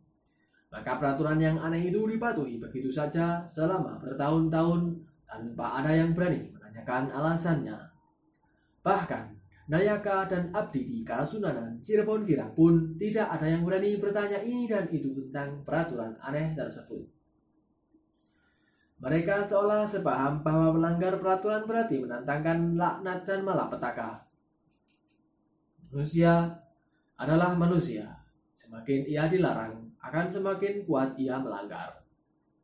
Maka 0.69 1.01
peraturan 1.01 1.41
yang 1.41 1.57
aneh 1.57 1.89
itu 1.89 2.05
dipatuhi 2.05 2.61
begitu 2.61 2.93
saja 2.93 3.41
selama 3.49 3.97
bertahun-tahun 3.97 5.01
tanpa 5.25 5.81
ada 5.81 5.97
yang 5.97 6.13
berani 6.13 6.53
menanyakan 6.53 7.09
alasannya. 7.09 7.79
Bahkan, 8.85 9.25
Nayaka 9.69 10.25
dan 10.25 10.49
Abdi 10.57 10.81
di 10.81 10.99
Kasunanan 11.05 11.85
Cirebon 11.85 12.25
Girang 12.25 12.57
pun 12.57 12.97
tidak 12.97 13.29
ada 13.37 13.45
yang 13.45 13.69
berani 13.69 14.01
bertanya 14.01 14.41
ini 14.41 14.65
dan 14.65 14.89
itu 14.89 15.13
tentang 15.13 15.61
peraturan 15.61 16.17
aneh 16.25 16.57
tersebut. 16.57 17.05
Mereka 18.99 19.45
seolah 19.45 19.85
sepaham 19.85 20.41
bahwa 20.41 20.75
melanggar 20.75 21.21
peraturan 21.21 21.69
berarti 21.69 22.01
menantangkan 22.01 22.81
laknat 22.81 23.29
dan 23.29 23.41
malapetaka. 23.45 24.25
Manusia 25.93 26.49
adalah 27.21 27.53
manusia. 27.55 28.09
Semakin 28.57 29.05
ia 29.05 29.29
dilarang, 29.29 29.88
akan 30.09 30.27
semakin 30.33 30.89
kuat 30.89 31.15
ia 31.21 31.37
melanggar. 31.37 32.01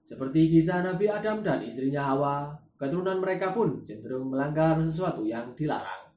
Seperti 0.04 0.48
kisah 0.52 0.84
Nabi 0.84 1.08
Adam 1.08 1.40
dan 1.40 1.64
istrinya 1.64 2.12
Hawa, 2.12 2.52
keturunan 2.76 3.20
mereka 3.20 3.52
pun 3.52 3.84
cenderung 3.84 4.32
melanggar 4.32 4.76
sesuatu 4.84 5.24
yang 5.24 5.56
dilarang. 5.56 6.12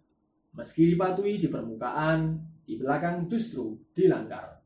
Meski 0.55 0.91
dipatuhi 0.91 1.39
di 1.39 1.47
permukaan, 1.47 2.35
di 2.67 2.75
belakang 2.75 3.29
justru 3.31 3.79
dilanggar. 3.95 4.59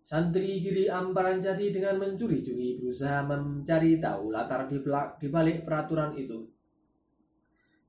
Santri 0.00 0.58
Giri 0.58 0.90
Amparan 0.90 1.38
Jati 1.38 1.70
dengan 1.70 2.00
mencuri-curi 2.00 2.82
berusaha 2.82 3.22
mencari 3.22 4.00
tahu 4.00 4.34
latar 4.34 4.66
di 4.66 5.28
balik 5.30 5.62
peraturan 5.62 6.16
itu. 6.18 6.48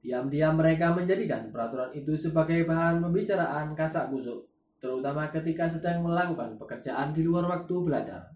Diam-diam 0.04 0.54
mereka 0.54 0.94
menjadikan 0.94 1.50
peraturan 1.50 1.96
itu 1.96 2.14
sebagai 2.14 2.62
bahan 2.68 3.02
pembicaraan 3.02 3.74
kasak 3.74 4.14
kusuk, 4.14 4.51
terutama 4.82 5.30
ketika 5.30 5.70
sedang 5.70 6.02
melakukan 6.02 6.58
pekerjaan 6.58 7.14
di 7.14 7.22
luar 7.22 7.46
waktu 7.46 7.76
belajar. 7.86 8.34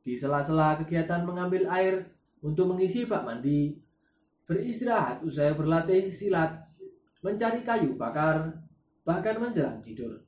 Di 0.00 0.16
sela-sela 0.16 0.80
kegiatan 0.80 1.22
mengambil 1.22 1.68
air 1.68 2.08
untuk 2.40 2.72
mengisi 2.72 3.04
bak 3.04 3.22
mandi, 3.22 3.76
beristirahat 4.48 5.22
usai 5.22 5.52
berlatih 5.54 6.10
silat, 6.10 6.64
mencari 7.22 7.62
kayu 7.62 7.94
bakar, 7.94 8.50
bahkan 9.04 9.38
menjelang 9.38 9.78
tidur. 9.84 10.18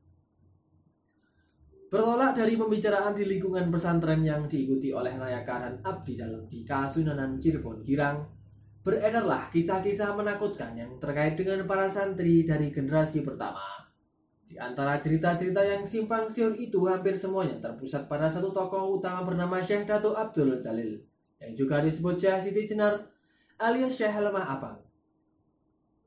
Bertolak 1.90 2.35
dari 2.35 2.59
pembicaraan 2.59 3.14
di 3.14 3.25
lingkungan 3.26 3.71
pesantren 3.71 4.23
yang 4.23 4.50
diikuti 4.50 4.90
oleh 4.90 5.14
Nayaka 5.14 5.62
dan 5.62 5.75
Abdi 5.78 6.18
dalam 6.18 6.42
di 6.50 6.66
Kasunanan 6.66 7.38
Cirebon 7.38 7.87
Girang, 7.87 8.18
beredarlah 8.83 9.47
kisah-kisah 9.49 10.12
menakutkan 10.18 10.75
yang 10.75 10.99
terkait 10.99 11.38
dengan 11.38 11.62
para 11.64 11.87
santri 11.87 12.42
dari 12.42 12.75
generasi 12.75 13.23
pertama. 13.23 13.84
Di 14.54 14.62
antara 14.62 15.02
cerita-cerita 15.02 15.66
yang 15.66 15.82
simpang 15.82 16.30
siur 16.30 16.54
itu 16.54 16.87
hampir 16.87 17.18
semuanya 17.18 17.58
terpusat 17.58 18.06
pada 18.06 18.30
satu 18.30 18.54
tokoh 18.54 19.02
utama 19.02 19.26
bernama 19.26 19.58
Syekh 19.58 19.82
Dato 19.82 20.14
Abdul 20.14 20.62
Jalil 20.62 20.94
yang 21.42 21.58
juga 21.58 21.82
disebut 21.82 22.14
Syekh 22.14 22.38
Siti 22.38 22.62
Jenar 22.62 23.02
alias 23.58 23.99
Syekh 23.99 24.14
Lemah 24.14 24.46
Abang. 24.54 24.78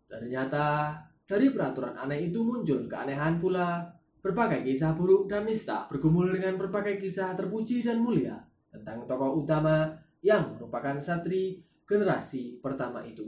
Ternyata 0.07 0.95
dari 1.27 1.51
peraturan 1.51 1.99
aneh 1.99 2.31
itu 2.31 2.39
muncul 2.39 2.87
keanehan 2.87 3.35
pula 3.35 3.83
berbagai 4.23 4.63
kisah 4.63 4.95
buruk 4.95 5.27
dan 5.27 5.43
nista 5.43 5.83
bergumul 5.91 6.31
dengan 6.31 6.55
berbagai 6.55 7.03
kisah 7.03 7.35
terpuji 7.35 7.83
dan 7.83 7.99
mulia 7.99 8.39
tentang 8.71 9.03
tokoh 9.03 9.43
utama 9.43 9.91
yang 10.23 10.55
merupakan 10.55 10.95
satri 11.03 11.59
generasi 11.83 12.63
pertama 12.63 13.03
itu. 13.03 13.27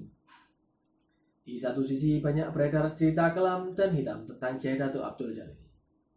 Di 1.50 1.58
satu 1.58 1.82
sisi 1.82 2.22
banyak 2.22 2.54
beredar 2.54 2.94
cerita 2.94 3.34
kelam 3.34 3.74
dan 3.74 3.90
hitam 3.90 4.22
tentang 4.30 4.62
Syekh 4.62 4.78
Datuk 4.78 5.02
Abdul 5.02 5.34
Jalil. 5.34 5.58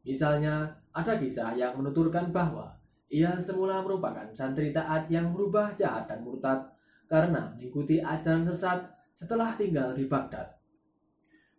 Misalnya, 0.05 0.69
ada 0.93 1.17
kisah 1.17 1.57
yang 1.57 1.73
menuturkan 1.81 2.29
bahwa 2.29 2.69
ia 3.09 3.41
semula 3.41 3.81
merupakan 3.81 4.29
santri 4.37 4.77
taat 4.77 5.09
yang 5.09 5.33
berubah 5.33 5.73
jahat 5.73 6.05
dan 6.05 6.21
murtad 6.21 6.61
karena 7.09 7.49
mengikuti 7.57 7.97
ajaran 7.97 8.45
sesat 8.45 8.85
setelah 9.17 9.57
tinggal 9.57 9.97
di 9.97 10.05
Baghdad. 10.05 10.53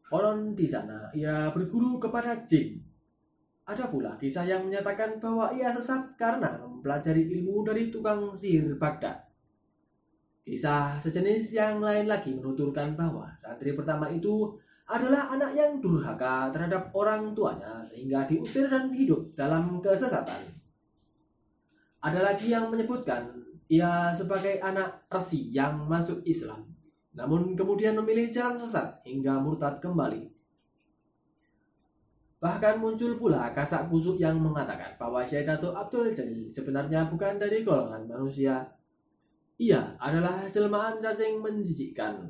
Konon 0.06 0.54
di 0.54 0.70
sana 0.70 1.10
ia 1.18 1.50
berguru 1.50 1.98
kepada 1.98 2.46
jin. 2.46 2.78
Ada 3.66 3.90
pula 3.90 4.14
kisah 4.22 4.46
yang 4.46 4.70
menyatakan 4.70 5.18
bahwa 5.18 5.50
ia 5.50 5.74
sesat 5.74 6.14
karena 6.14 6.62
mempelajari 6.62 7.26
ilmu 7.26 7.66
dari 7.66 7.90
tukang 7.90 8.30
sihir 8.38 8.78
Baghdad. 8.78 9.33
Kisah 10.44 11.00
sejenis 11.00 11.56
yang 11.56 11.80
lain 11.80 12.04
lagi 12.04 12.36
menuturkan 12.36 13.00
bahwa 13.00 13.32
santri 13.40 13.72
pertama 13.72 14.12
itu 14.12 14.52
adalah 14.84 15.32
anak 15.32 15.56
yang 15.56 15.80
durhaka 15.80 16.52
terhadap 16.52 16.92
orang 16.92 17.32
tuanya 17.32 17.80
sehingga 17.80 18.28
diusir 18.28 18.68
dan 18.68 18.92
hidup 18.92 19.32
dalam 19.32 19.80
kesesatan. 19.80 20.44
Ada 22.04 22.20
lagi 22.20 22.52
yang 22.52 22.68
menyebutkan 22.68 23.32
ia 23.72 24.12
sebagai 24.12 24.60
anak 24.60 25.08
resi 25.08 25.48
yang 25.56 25.88
masuk 25.88 26.20
Islam, 26.28 26.68
namun 27.16 27.56
kemudian 27.56 27.96
memilih 27.96 28.28
jalan 28.28 28.60
sesat 28.60 29.00
hingga 29.08 29.40
murtad 29.40 29.80
kembali. 29.80 30.28
Bahkan 32.44 32.84
muncul 32.84 33.16
pula 33.16 33.56
kasak 33.56 33.88
kusuk 33.88 34.20
yang 34.20 34.36
mengatakan 34.36 34.92
bahwa 35.00 35.24
Syekh 35.24 35.48
Dato 35.48 35.72
Abdul 35.72 36.12
Jalil 36.12 36.52
sebenarnya 36.52 37.08
bukan 37.08 37.40
dari 37.40 37.64
golongan 37.64 38.04
manusia 38.04 38.68
ia 39.62 39.94
adalah 40.02 40.50
jelmaan 40.50 40.98
cacing 40.98 41.38
menjijikkan. 41.38 42.26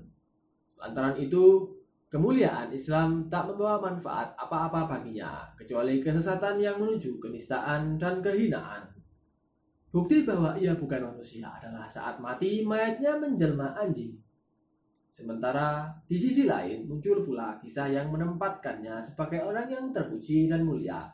Lantaran 0.76 1.16
itu, 1.16 1.64
kemuliaan 2.12 2.68
Islam 2.76 3.32
tak 3.32 3.48
membawa 3.48 3.80
manfaat 3.92 4.36
apa-apa 4.36 4.86
baginya, 4.86 5.48
kecuali 5.56 6.04
kesesatan 6.04 6.60
yang 6.60 6.76
menuju 6.76 7.24
kenistaan 7.24 7.96
dan 7.96 8.20
kehinaan. 8.20 8.92
Bukti 9.94 10.26
bahwa 10.26 10.58
ia 10.58 10.74
bukan 10.74 11.14
manusia 11.14 11.48
adalah 11.54 11.86
saat 11.86 12.18
mati 12.18 12.66
mayatnya 12.66 13.14
menjelma 13.16 13.78
anjing. 13.78 14.18
Sementara 15.14 15.94
di 16.10 16.18
sisi 16.18 16.50
lain 16.50 16.90
muncul 16.90 17.22
pula 17.22 17.62
kisah 17.62 17.86
yang 17.94 18.10
menempatkannya 18.10 18.98
sebagai 18.98 19.46
orang 19.46 19.70
yang 19.70 19.86
terpuji 19.94 20.50
dan 20.50 20.66
mulia. 20.66 21.06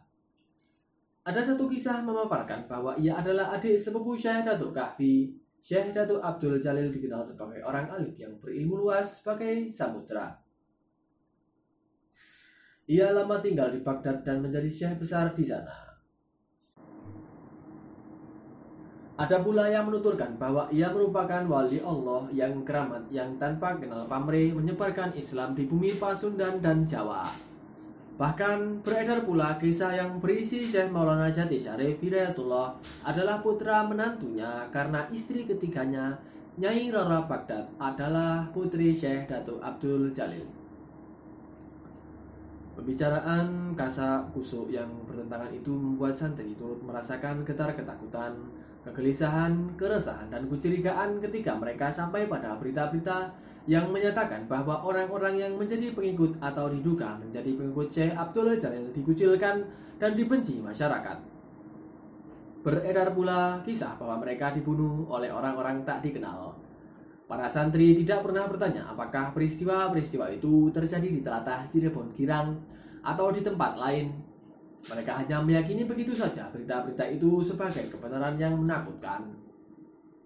Ada 1.28 1.44
satu 1.44 1.68
kisah 1.68 2.08
memaparkan 2.08 2.64
bahwa 2.72 2.96
ia 2.96 3.20
adalah 3.20 3.52
adik 3.52 3.76
sepupu 3.76 4.16
Syekh 4.16 4.48
Datuk 4.48 4.72
Kahfi 4.72 5.36
Syekh 5.60 5.92
Datuk 5.92 6.24
Abdul 6.24 6.56
Jalil 6.58 6.88
dikenal 6.88 7.24
sebagai 7.28 7.60
orang 7.68 7.92
alim 7.92 8.16
yang 8.16 8.34
berilmu 8.40 8.80
luas 8.80 9.20
sebagai 9.20 9.68
samudra. 9.70 10.40
Ia 12.90 13.14
lama 13.14 13.38
tinggal 13.38 13.70
di 13.70 13.86
Baghdad 13.86 14.26
dan 14.26 14.42
menjadi 14.42 14.66
syekh 14.66 14.98
besar 14.98 15.30
di 15.38 15.46
sana. 15.46 15.90
Ada 19.20 19.44
pula 19.44 19.68
yang 19.68 19.92
menuturkan 19.92 20.40
bahwa 20.40 20.72
ia 20.72 20.88
merupakan 20.96 21.44
wali 21.44 21.84
Allah 21.84 22.32
yang 22.32 22.64
keramat 22.64 23.12
yang 23.12 23.36
tanpa 23.36 23.76
kenal 23.76 24.08
pamrih 24.08 24.56
menyebarkan 24.56 25.12
Islam 25.20 25.60
di 25.60 25.68
bumi 25.68 25.92
Pasundan 26.00 26.64
dan 26.64 26.88
Jawa. 26.88 27.49
Bahkan 28.20 28.84
beredar 28.84 29.24
pula 29.24 29.56
kisah 29.56 29.96
yang 29.96 30.20
berisi 30.20 30.60
Syekh 30.60 30.92
Maulana 30.92 31.32
Jati 31.32 31.56
Syarif 31.56 32.04
Hidayatullah 32.04 32.76
adalah 33.08 33.40
putra 33.40 33.88
menantunya 33.88 34.68
karena 34.76 35.08
istri 35.08 35.48
ketiganya 35.48 36.20
Nyai 36.60 36.92
Rara 36.92 37.24
Baghdad 37.24 37.72
adalah 37.80 38.44
putri 38.52 38.92
Syekh 38.92 39.32
Datuk 39.32 39.64
Abdul 39.64 40.12
Jalil. 40.12 40.44
Pembicaraan 42.76 43.72
kasa 43.72 44.28
kusuk 44.36 44.68
yang 44.68 44.92
bertentangan 45.08 45.56
itu 45.56 45.72
membuat 45.72 46.12
santri 46.12 46.52
turut 46.60 46.84
merasakan 46.84 47.48
getar 47.48 47.72
ketakutan, 47.72 48.36
kegelisahan, 48.84 49.56
keresahan, 49.80 50.28
dan 50.28 50.44
kecurigaan 50.52 51.24
ketika 51.24 51.56
mereka 51.56 51.88
sampai 51.88 52.28
pada 52.28 52.60
berita-berita 52.60 53.32
yang 53.68 53.92
menyatakan 53.92 54.48
bahwa 54.48 54.80
orang-orang 54.86 55.36
yang 55.36 55.54
menjadi 55.58 55.92
pengikut 55.92 56.40
atau 56.40 56.72
diduga 56.72 57.20
menjadi 57.20 57.52
pengikut 57.58 57.88
Syekh 57.92 58.14
Abdul 58.16 58.56
Jalil 58.56 58.94
dikucilkan 58.96 59.56
dan 60.00 60.12
dibenci 60.16 60.64
masyarakat. 60.64 61.18
Beredar 62.60 63.16
pula 63.16 63.64
kisah 63.64 63.96
bahwa 63.96 64.20
mereka 64.20 64.52
dibunuh 64.52 65.08
oleh 65.08 65.32
orang-orang 65.32 65.84
tak 65.88 66.04
dikenal. 66.04 66.56
Para 67.30 67.46
santri 67.46 67.94
tidak 67.94 68.26
pernah 68.26 68.50
bertanya 68.50 68.90
apakah 68.90 69.32
peristiwa-peristiwa 69.38 70.34
itu 70.34 70.74
terjadi 70.74 71.08
di 71.08 71.22
telatah 71.22 71.70
Cirebon 71.70 72.10
Girang 72.18 72.58
atau 73.06 73.30
di 73.30 73.46
tempat 73.46 73.78
lain. 73.78 74.12
Mereka 74.80 75.12
hanya 75.14 75.38
meyakini 75.44 75.86
begitu 75.86 76.16
saja 76.16 76.50
berita-berita 76.50 77.06
itu 77.06 77.44
sebagai 77.46 77.86
kebenaran 77.92 78.40
yang 78.40 78.58
menakutkan. 78.58 79.49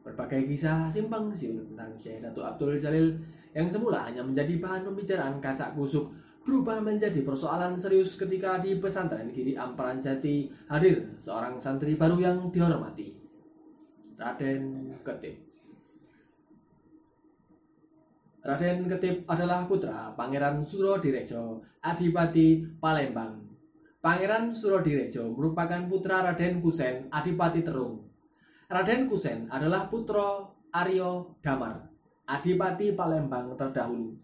Berbagai 0.04 0.44
kisah 0.52 0.92
simpang 0.92 1.32
siur 1.32 1.63
tentang 1.72 1.96
Syekh 1.96 2.20
Datuk 2.20 2.44
Abdul 2.44 2.76
Jalil 2.76 3.16
yang 3.56 3.72
semula 3.72 4.04
hanya 4.04 4.20
menjadi 4.20 4.60
bahan 4.60 4.84
pembicaraan 4.84 5.39
kasak 5.39 5.72
kusuk 5.80 6.12
berubah 6.44 6.84
menjadi 6.84 7.24
persoalan 7.24 7.80
serius 7.80 8.20
ketika 8.20 8.60
di 8.60 8.76
pesantren 8.76 9.32
Giri 9.32 9.56
Amparan 9.56 10.04
Jati 10.04 10.52
hadir 10.68 11.16
seorang 11.16 11.56
santri 11.56 11.96
baru 11.96 12.20
yang 12.20 12.52
dihormati, 12.52 13.16
Raden 14.20 14.92
Ketip. 15.00 15.39
Raden 18.44 18.92
Ketip 18.92 19.24
adalah 19.24 19.63
putra 19.63 20.12
Pangeran 20.20 20.60
Surodirejo, 20.60 21.63
Adipati 21.80 22.60
Palembang. 22.76 23.39
Pangeran 24.04 24.52
Surodirejo 24.52 25.32
merupakan 25.32 25.80
putra 25.88 26.28
Raden 26.28 26.60
Kusen, 26.60 27.08
Adipati 27.08 27.63
Terung, 27.63 28.04
Raden 28.74 29.06
Kusen 29.06 29.46
adalah 29.54 29.86
putra 29.86 30.50
Aryo 30.74 31.38
Damar, 31.46 31.78
Adipati 32.26 32.98
Palembang 32.98 33.54
terdahulu. 33.54 34.18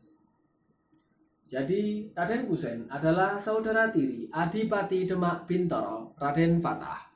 Jadi 1.45 2.09
Raden 2.17 2.49
Kusen 2.49 2.89
adalah 2.89 3.37
saudara 3.37 3.93
tiri 3.93 4.25
Adipati 4.33 5.05
Demak 5.05 5.45
Bintoro, 5.45 6.17
Raden 6.17 6.57
Fatah. 6.57 7.13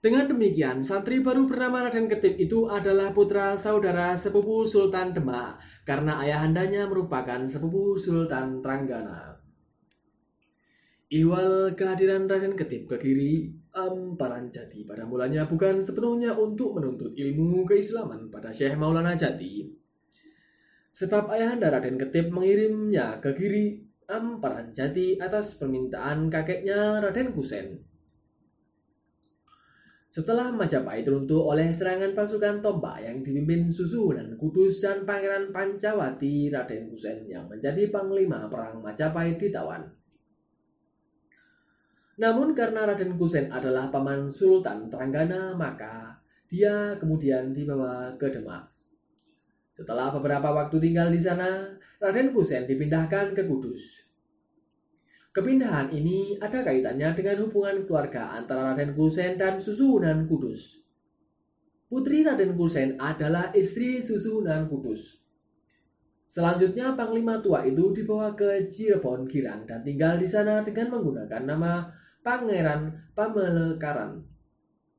Dengan 0.00 0.24
demikian, 0.24 0.80
santri 0.80 1.20
baru 1.20 1.44
bernama 1.44 1.84
Raden 1.84 2.08
Ketip 2.08 2.40
itu 2.40 2.72
adalah 2.72 3.12
putra 3.12 3.60
saudara 3.60 4.16
sepupu 4.16 4.64
Sultan 4.64 5.12
Demak 5.12 5.60
karena 5.84 6.24
ayahandanya 6.24 6.88
merupakan 6.88 7.44
sepupu 7.44 8.00
Sultan 8.00 8.64
Tranggana. 8.64 9.36
Ihwal 11.12 11.76
kehadiran 11.76 12.24
Raden 12.24 12.56
Ketip 12.56 12.88
ke 12.88 12.96
kiri 12.96 13.52
Amparan 13.78 14.50
Jati 14.50 14.82
pada 14.82 15.06
mulanya 15.06 15.46
bukan 15.46 15.78
sepenuhnya 15.78 16.34
untuk 16.34 16.74
menuntut 16.74 17.14
ilmu 17.14 17.62
keislaman 17.62 18.26
pada 18.26 18.50
Syekh 18.50 18.74
Maulana 18.74 19.14
Jati. 19.14 19.70
Sebab 20.90 21.30
ayahanda 21.30 21.70
Raden 21.70 21.94
Ketip 21.94 22.34
mengirimnya 22.34 23.22
ke 23.22 23.30
kiri 23.38 23.78
Amparan 24.10 24.74
Jati 24.74 25.14
atas 25.22 25.62
permintaan 25.62 26.26
kakeknya 26.26 26.98
Raden 26.98 27.30
Kusen. 27.30 27.78
Setelah 30.08 30.48
Majapahit 30.50 31.04
runtuh 31.04 31.52
oleh 31.52 31.68
serangan 31.68 32.16
pasukan 32.16 32.64
Tombak 32.64 33.04
yang 33.04 33.20
dipimpin 33.20 33.68
Susuhunan 33.68 34.34
Kudus 34.40 34.80
dan 34.80 35.04
Pangeran 35.04 35.52
Pancawati 35.52 36.48
Raden 36.48 36.88
Kusen 36.88 37.28
yang 37.28 37.44
menjadi 37.46 37.92
panglima 37.92 38.48
perang 38.48 38.80
Majapahit 38.80 39.36
ditawan. 39.36 39.97
Namun 42.18 42.50
karena 42.50 42.82
Raden 42.82 43.14
Kusen 43.14 43.46
adalah 43.46 43.94
paman 43.94 44.26
Sultan 44.26 44.90
Tranggana, 44.90 45.54
maka 45.54 46.18
dia 46.50 46.98
kemudian 46.98 47.54
dibawa 47.54 48.10
ke 48.18 48.26
Demak. 48.26 48.66
Setelah 49.78 50.10
beberapa 50.10 50.50
waktu 50.50 50.82
tinggal 50.82 51.14
di 51.14 51.20
sana, 51.22 51.78
Raden 52.02 52.34
Kusen 52.34 52.66
dipindahkan 52.66 53.38
ke 53.38 53.46
Kudus. 53.46 54.10
Kepindahan 55.30 55.94
ini 55.94 56.34
ada 56.42 56.66
kaitannya 56.66 57.14
dengan 57.14 57.46
hubungan 57.46 57.86
keluarga 57.86 58.34
antara 58.34 58.74
Raden 58.74 58.98
Kusen 58.98 59.38
dan 59.38 59.62
Susuhunan 59.62 60.26
Kudus. 60.26 60.82
Putri 61.86 62.26
Raden 62.26 62.58
Kusen 62.58 62.98
adalah 62.98 63.54
istri 63.54 64.02
Susuhunan 64.02 64.66
Kudus. 64.66 65.22
Selanjutnya 66.26 66.98
Panglima 66.98 67.38
tua 67.38 67.62
itu 67.62 67.94
dibawa 67.94 68.34
ke 68.34 68.66
Cirebon 68.66 69.30
Girang 69.30 69.62
dan 69.64 69.86
tinggal 69.86 70.18
di 70.18 70.26
sana 70.26 70.66
dengan 70.66 70.98
menggunakan 70.98 71.46
nama 71.46 71.86
Pangeran 72.18 73.12
Pamelekaran. 73.14 74.20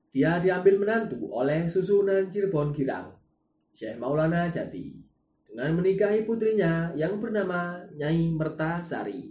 Dia 0.09 0.41
diambil 0.41 0.81
menantu 0.81 1.29
oleh 1.29 1.69
Susunan 1.69 2.25
Cirebon 2.25 2.73
Girang, 2.73 3.13
Syekh 3.69 4.01
Maulana 4.01 4.49
Jati, 4.49 4.89
dengan 5.45 5.77
menikahi 5.77 6.25
putrinya 6.25 6.89
yang 6.97 7.21
bernama 7.21 7.85
Nyai 7.93 8.33
Mertasari. 8.33 9.29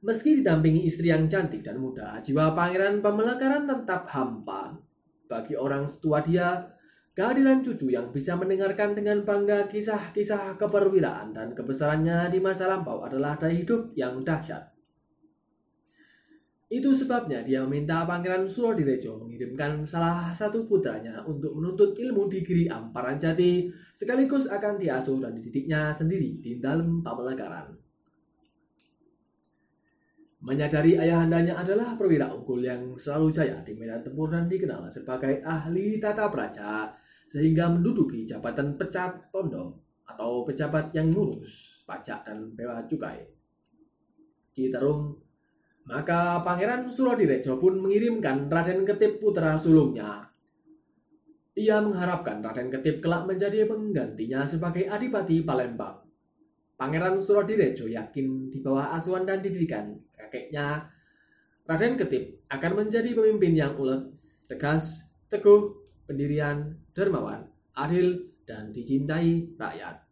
Meski 0.00 0.40
didampingi 0.40 0.84
istri 0.88 1.12
yang 1.12 1.28
cantik 1.28 1.60
dan 1.60 1.76
muda, 1.76 2.20
jiwa 2.24 2.56
pangeran 2.56 3.04
pemelekaran 3.04 3.68
tetap 3.68 4.08
hampa. 4.12 4.72
Bagi 5.28 5.54
orang 5.56 5.84
setua 5.84 6.24
dia, 6.24 6.56
kehadiran 7.12 7.60
cucu 7.60 7.92
yang 7.92 8.08
bisa 8.08 8.32
mendengarkan 8.34 8.96
dengan 8.96 9.22
bangga 9.22 9.68
kisah-kisah 9.68 10.56
keperwiraan 10.56 11.36
dan 11.36 11.52
kebesarannya 11.52 12.32
di 12.32 12.40
masa 12.40 12.68
lampau 12.68 13.04
adalah 13.04 13.36
daya 13.36 13.52
hidup 13.52 13.92
yang 13.92 14.24
dahsyat. 14.24 14.79
Itu 16.70 16.94
sebabnya 16.94 17.42
dia 17.42 17.66
meminta 17.66 18.06
Pangeran 18.06 18.46
Surodirejo 18.46 19.26
mengirimkan 19.26 19.82
salah 19.82 20.30
satu 20.30 20.70
putranya 20.70 21.18
untuk 21.26 21.50
menuntut 21.58 21.98
ilmu 21.98 22.30
di 22.30 22.46
Giri 22.46 22.70
Amparan 22.70 23.18
Jati, 23.18 23.66
sekaligus 23.90 24.46
akan 24.46 24.78
diasuh 24.78 25.18
dan 25.18 25.34
dididiknya 25.34 25.90
sendiri 25.90 26.30
di 26.30 26.62
dalam 26.62 27.02
pamelegaran. 27.02 27.74
Menyadari 30.46 30.94
ayahandanya 30.94 31.58
adalah 31.58 31.98
perwira 31.98 32.30
unggul 32.30 32.62
yang 32.62 32.94
selalu 32.94 33.34
jaya 33.34 33.58
di 33.66 33.74
medan 33.74 34.06
tempur 34.06 34.30
dan 34.30 34.46
dikenal 34.46 34.86
sebagai 34.86 35.42
ahli 35.42 35.98
tata 35.98 36.30
praja, 36.30 36.86
sehingga 37.26 37.66
menduduki 37.66 38.22
jabatan 38.22 38.78
pecat 38.78 39.26
tondo 39.34 39.74
atau 40.06 40.46
pejabat 40.46 40.94
yang 40.94 41.10
ngurus 41.10 41.82
pajak 41.82 42.30
dan 42.30 42.54
bea 42.54 42.78
cukai. 42.86 43.26
Citerung, 44.54 45.18
maka 45.90 46.38
Pangeran 46.46 46.86
Suradirejo 46.86 47.58
pun 47.58 47.82
mengirimkan 47.82 48.46
Raden 48.46 48.86
Ketip 48.86 49.18
putra 49.18 49.58
sulungnya. 49.58 50.22
Ia 51.58 51.82
mengharapkan 51.82 52.38
Raden 52.38 52.70
Ketip 52.70 53.02
kelak 53.02 53.26
menjadi 53.26 53.66
penggantinya 53.66 54.46
sebagai 54.46 54.86
Adipati 54.86 55.42
Palembang. 55.42 55.98
Pangeran 56.78 57.18
Suradirejo 57.18 57.90
yakin 57.90 58.48
di 58.54 58.62
bawah 58.62 58.94
asuhan 58.94 59.26
dan 59.26 59.42
didikan 59.42 59.98
kakeknya, 60.14 60.86
Raden 61.66 61.98
Ketip 61.98 62.46
akan 62.46 62.72
menjadi 62.86 63.10
pemimpin 63.10 63.52
yang 63.58 63.74
ulet, 63.74 64.06
tegas, 64.46 65.10
teguh, 65.26 65.74
pendirian, 66.06 66.78
dermawan, 66.94 67.50
adil, 67.74 68.30
dan 68.46 68.70
dicintai 68.70 69.58
rakyat. 69.58 70.09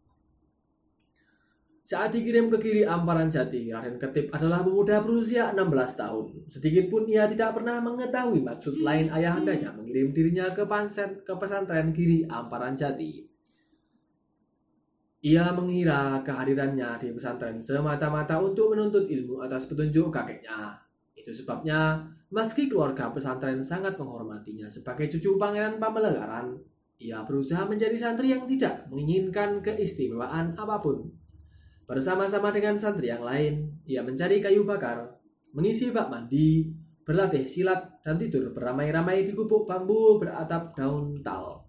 Saat 1.89 2.13
dikirim 2.13 2.53
ke 2.53 2.61
kiri 2.61 2.83
Amparan 2.85 3.33
Jati, 3.33 3.73
Raden 3.73 3.97
Ketip 3.97 4.29
adalah 4.29 4.61
pemuda 4.61 5.01
berusia 5.01 5.57
16 5.57 5.73
tahun. 5.97 6.27
Sedikit 6.45 6.85
pun 6.93 7.09
ia 7.09 7.25
tidak 7.25 7.57
pernah 7.57 7.81
mengetahui 7.81 8.45
maksud 8.45 8.85
lain 8.85 9.09
ayahandanya 9.09 9.73
mengirim 9.73 10.13
dirinya 10.13 10.53
ke, 10.53 10.69
pansen, 10.69 11.25
ke 11.25 11.33
pesantren 11.41 11.89
kiri 11.97 12.29
Amparan 12.29 12.77
Jati. 12.77 13.25
Ia 15.33 15.49
mengira 15.57 16.21
kehadirannya 16.21 17.01
di 17.01 17.09
pesantren 17.09 17.57
semata-mata 17.65 18.37
untuk 18.37 18.77
menuntut 18.77 19.09
ilmu 19.09 19.41
atas 19.41 19.65
petunjuk 19.73 20.13
kakeknya. 20.13 20.77
Itu 21.17 21.33
sebabnya, 21.33 22.05
meski 22.29 22.69
keluarga 22.69 23.09
pesantren 23.17 23.65
sangat 23.65 23.97
menghormatinya 23.97 24.69
sebagai 24.69 25.09
cucu 25.09 25.41
pangeran 25.41 25.81
pamelegaran, 25.81 26.53
ia 27.01 27.25
berusaha 27.25 27.65
menjadi 27.65 27.97
santri 27.97 28.29
yang 28.37 28.45
tidak 28.45 28.85
menginginkan 28.93 29.65
keistimewaan 29.65 30.53
apa 30.53 30.85
pun. 30.85 31.18
Bersama-sama 31.89 32.53
dengan 32.53 32.77
santri 32.77 33.09
yang 33.09 33.25
lain, 33.25 33.81
ia 33.89 34.05
mencari 34.05 34.45
kayu 34.45 34.69
bakar, 34.69 35.09
mengisi 35.57 35.89
bak 35.89 36.13
mandi, 36.13 36.69
berlatih 37.01 37.49
silat, 37.49 38.05
dan 38.05 38.21
tidur 38.21 38.53
beramai-ramai 38.53 39.25
di 39.25 39.33
gubuk 39.33 39.65
bambu 39.65 40.21
beratap 40.21 40.77
daun 40.77 41.25
tal. 41.25 41.65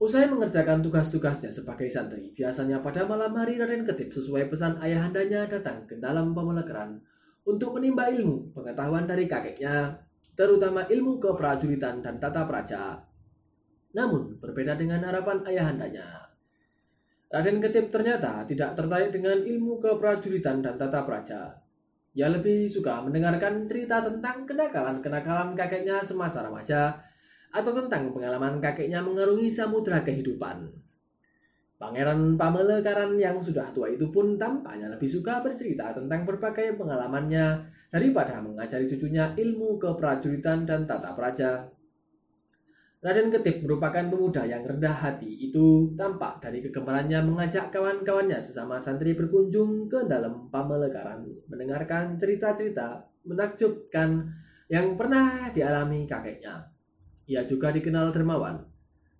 Usai 0.00 0.32
mengerjakan 0.32 0.80
tugas-tugasnya 0.80 1.52
sebagai 1.52 1.92
santri, 1.92 2.32
biasanya 2.32 2.80
pada 2.80 3.04
malam 3.04 3.36
hari 3.36 3.60
Raden 3.60 3.84
Ketip 3.84 4.16
sesuai 4.16 4.48
pesan 4.48 4.80
ayahandanya 4.80 5.46
datang 5.46 5.84
ke 5.84 6.00
dalam 6.00 6.32
pemelekeran 6.32 7.04
untuk 7.44 7.76
menimba 7.76 8.08
ilmu 8.08 8.56
pengetahuan 8.56 9.04
dari 9.04 9.28
kakeknya, 9.28 9.92
terutama 10.32 10.88
ilmu 10.88 11.20
keprajuritan 11.20 12.00
dan 12.00 12.16
tata 12.16 12.48
praja. 12.48 12.96
Namun, 13.92 14.40
berbeda 14.40 14.72
dengan 14.80 15.04
harapan 15.04 15.44
ayahandanya. 15.44 16.31
Raden 17.32 17.64
Ketip 17.64 17.88
ternyata 17.88 18.44
tidak 18.44 18.76
tertarik 18.76 19.08
dengan 19.08 19.40
ilmu 19.40 19.80
keprajuritan 19.80 20.60
dan 20.60 20.76
tata 20.76 21.00
praja. 21.00 21.48
Ia 22.12 22.28
lebih 22.28 22.68
suka 22.68 23.00
mendengarkan 23.00 23.64
cerita 23.64 24.04
tentang 24.04 24.44
kenakalan-kenakalan 24.44 25.56
kakeknya 25.56 26.04
semasa 26.04 26.44
remaja 26.44 26.92
atau 27.48 27.72
tentang 27.72 28.12
pengalaman 28.12 28.60
kakeknya 28.60 29.00
mengarungi 29.00 29.48
samudera 29.48 30.04
kehidupan. 30.04 30.68
Pangeran 31.80 32.36
Pamelekaran 32.36 33.16
yang 33.16 33.40
sudah 33.40 33.72
tua 33.72 33.88
itu 33.88 34.12
pun 34.12 34.36
tampaknya 34.36 34.92
lebih 34.92 35.08
suka 35.08 35.40
bercerita 35.40 35.96
tentang 35.96 36.28
berbagai 36.28 36.76
pengalamannya 36.76 37.64
daripada 37.88 38.44
mengajari 38.44 38.84
cucunya 38.84 39.32
ilmu 39.32 39.80
keprajuritan 39.80 40.68
dan 40.68 40.84
tata 40.84 41.16
praja. 41.16 41.64
Raden 43.02 43.34
Ketip 43.34 43.66
merupakan 43.66 44.06
pemuda 44.06 44.46
yang 44.46 44.62
rendah 44.62 44.94
hati 44.94 45.50
itu 45.50 45.90
tampak 45.98 46.38
dari 46.38 46.62
kegemarannya 46.62 47.18
mengajak 47.26 47.74
kawan-kawannya 47.74 48.38
sesama 48.38 48.78
santri 48.78 49.18
berkunjung 49.18 49.90
ke 49.90 50.06
dalam 50.06 50.46
Pamelekaran 50.54 51.26
mendengarkan 51.50 52.14
cerita-cerita 52.14 53.02
menakjubkan 53.26 54.22
yang 54.70 54.94
pernah 54.94 55.50
dialami 55.50 56.06
kakeknya. 56.06 56.62
Ia 57.26 57.42
juga 57.42 57.74
dikenal 57.74 58.14
dermawan, 58.14 58.62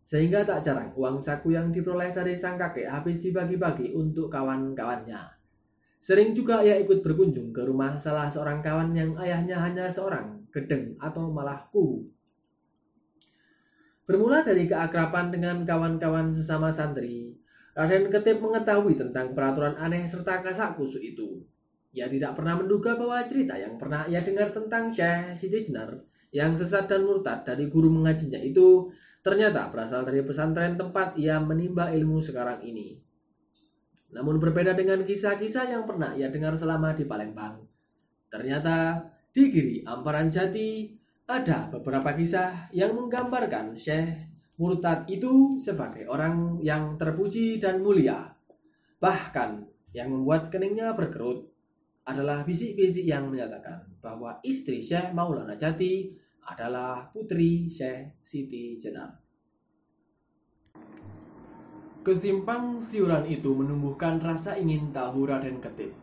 sehingga 0.06 0.46
tak 0.46 0.62
jarang 0.62 0.94
uang 0.94 1.18
saku 1.18 1.50
yang 1.50 1.74
diperoleh 1.74 2.14
dari 2.14 2.38
sang 2.38 2.54
kakek 2.54 2.86
habis 2.86 3.18
dibagi-bagi 3.18 3.90
untuk 3.98 4.30
kawan-kawannya. 4.30 5.42
Sering 5.98 6.30
juga 6.30 6.62
ia 6.62 6.78
ikut 6.78 7.02
berkunjung 7.02 7.50
ke 7.50 7.66
rumah 7.66 7.98
salah 7.98 8.30
seorang 8.30 8.62
kawan 8.62 8.94
yang 8.94 9.18
ayahnya 9.18 9.58
hanya 9.58 9.90
seorang 9.90 10.46
gedeng 10.54 10.94
atau 11.02 11.34
malah 11.34 11.66
kuhu. 11.74 12.21
Bermula 14.02 14.42
dari 14.42 14.66
keakraban 14.66 15.30
dengan 15.30 15.62
kawan-kawan 15.62 16.34
sesama 16.34 16.74
santri, 16.74 17.38
Raden 17.72 18.10
Ketip 18.10 18.42
mengetahui 18.42 18.98
tentang 18.98 19.32
peraturan 19.32 19.78
aneh 19.78 20.04
serta 20.04 20.42
kasak 20.42 20.74
kusuk 20.74 21.00
itu. 21.00 21.40
Ia 21.92 22.08
tidak 22.08 22.36
pernah 22.36 22.58
menduga 22.60 22.98
bahwa 22.98 23.22
cerita 23.24 23.54
yang 23.56 23.78
pernah 23.78 24.04
ia 24.08 24.24
dengar 24.24 24.50
tentang 24.50 24.92
Syekh 24.92 25.36
Siti 25.36 25.60
Jenar 25.60 25.92
yang 26.32 26.56
sesat 26.56 26.88
dan 26.88 27.04
murtad 27.04 27.44
dari 27.44 27.68
guru 27.68 27.92
mengajinya 27.92 28.40
itu 28.40 28.88
ternyata 29.20 29.68
berasal 29.68 30.02
dari 30.02 30.24
pesantren 30.24 30.74
tempat 30.80 31.14
ia 31.20 31.36
menimba 31.38 31.92
ilmu 31.92 32.18
sekarang 32.18 32.64
ini. 32.64 32.96
Namun 34.12 34.40
berbeda 34.40 34.76
dengan 34.76 35.04
kisah-kisah 35.04 35.72
yang 35.72 35.84
pernah 35.88 36.12
ia 36.16 36.28
dengar 36.32 36.56
selama 36.56 36.92
di 36.92 37.04
Palembang. 37.04 37.60
Ternyata 38.28 39.00
di 39.32 39.48
Giri 39.48 39.76
Amparan 39.84 40.28
Jati 40.28 40.92
ada 41.26 41.70
beberapa 41.70 42.12
kisah 42.14 42.72
yang 42.74 42.98
menggambarkan 42.98 43.78
Syekh 43.78 44.30
Murtad 44.58 45.08
itu 45.08 45.58
sebagai 45.58 46.06
orang 46.06 46.60
yang 46.62 46.94
terpuji 47.00 47.58
dan 47.58 47.82
mulia. 47.82 48.30
Bahkan 49.02 49.50
yang 49.96 50.12
membuat 50.12 50.52
keningnya 50.52 50.94
berkerut 50.94 51.50
adalah 52.02 52.42
bisik-bisik 52.42 53.06
yang 53.06 53.30
menyatakan 53.30 53.86
bahwa 54.02 54.38
istri 54.42 54.82
Syekh 54.82 55.14
Maulana 55.14 55.54
Jati 55.54 56.10
adalah 56.46 57.06
putri 57.10 57.70
Syekh 57.70 58.18
Siti 58.22 58.78
Jenar. 58.78 59.22
Kesimpang 62.02 62.82
siuran 62.82 63.22
itu 63.30 63.54
menumbuhkan 63.54 64.18
rasa 64.18 64.58
ingin 64.58 64.90
tahu 64.90 65.30
Raden 65.30 65.62
Ketip. 65.62 65.94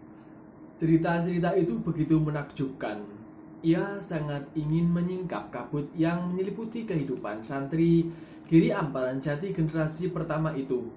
Cerita-cerita 0.79 1.51
itu 1.59 1.75
begitu 1.83 2.15
menakjubkan. 2.23 3.18
Ia 3.59 3.99
sangat 3.99 4.47
ingin 4.55 4.87
menyingkap 4.87 5.51
kabut 5.51 5.83
yang 5.91 6.31
menyeliputi 6.31 6.87
kehidupan 6.87 7.43
santri 7.43 8.07
Giri 8.47 8.71
Amparan 8.71 9.19
Jati 9.19 9.51
generasi 9.51 10.15
pertama 10.15 10.55
itu. 10.55 10.87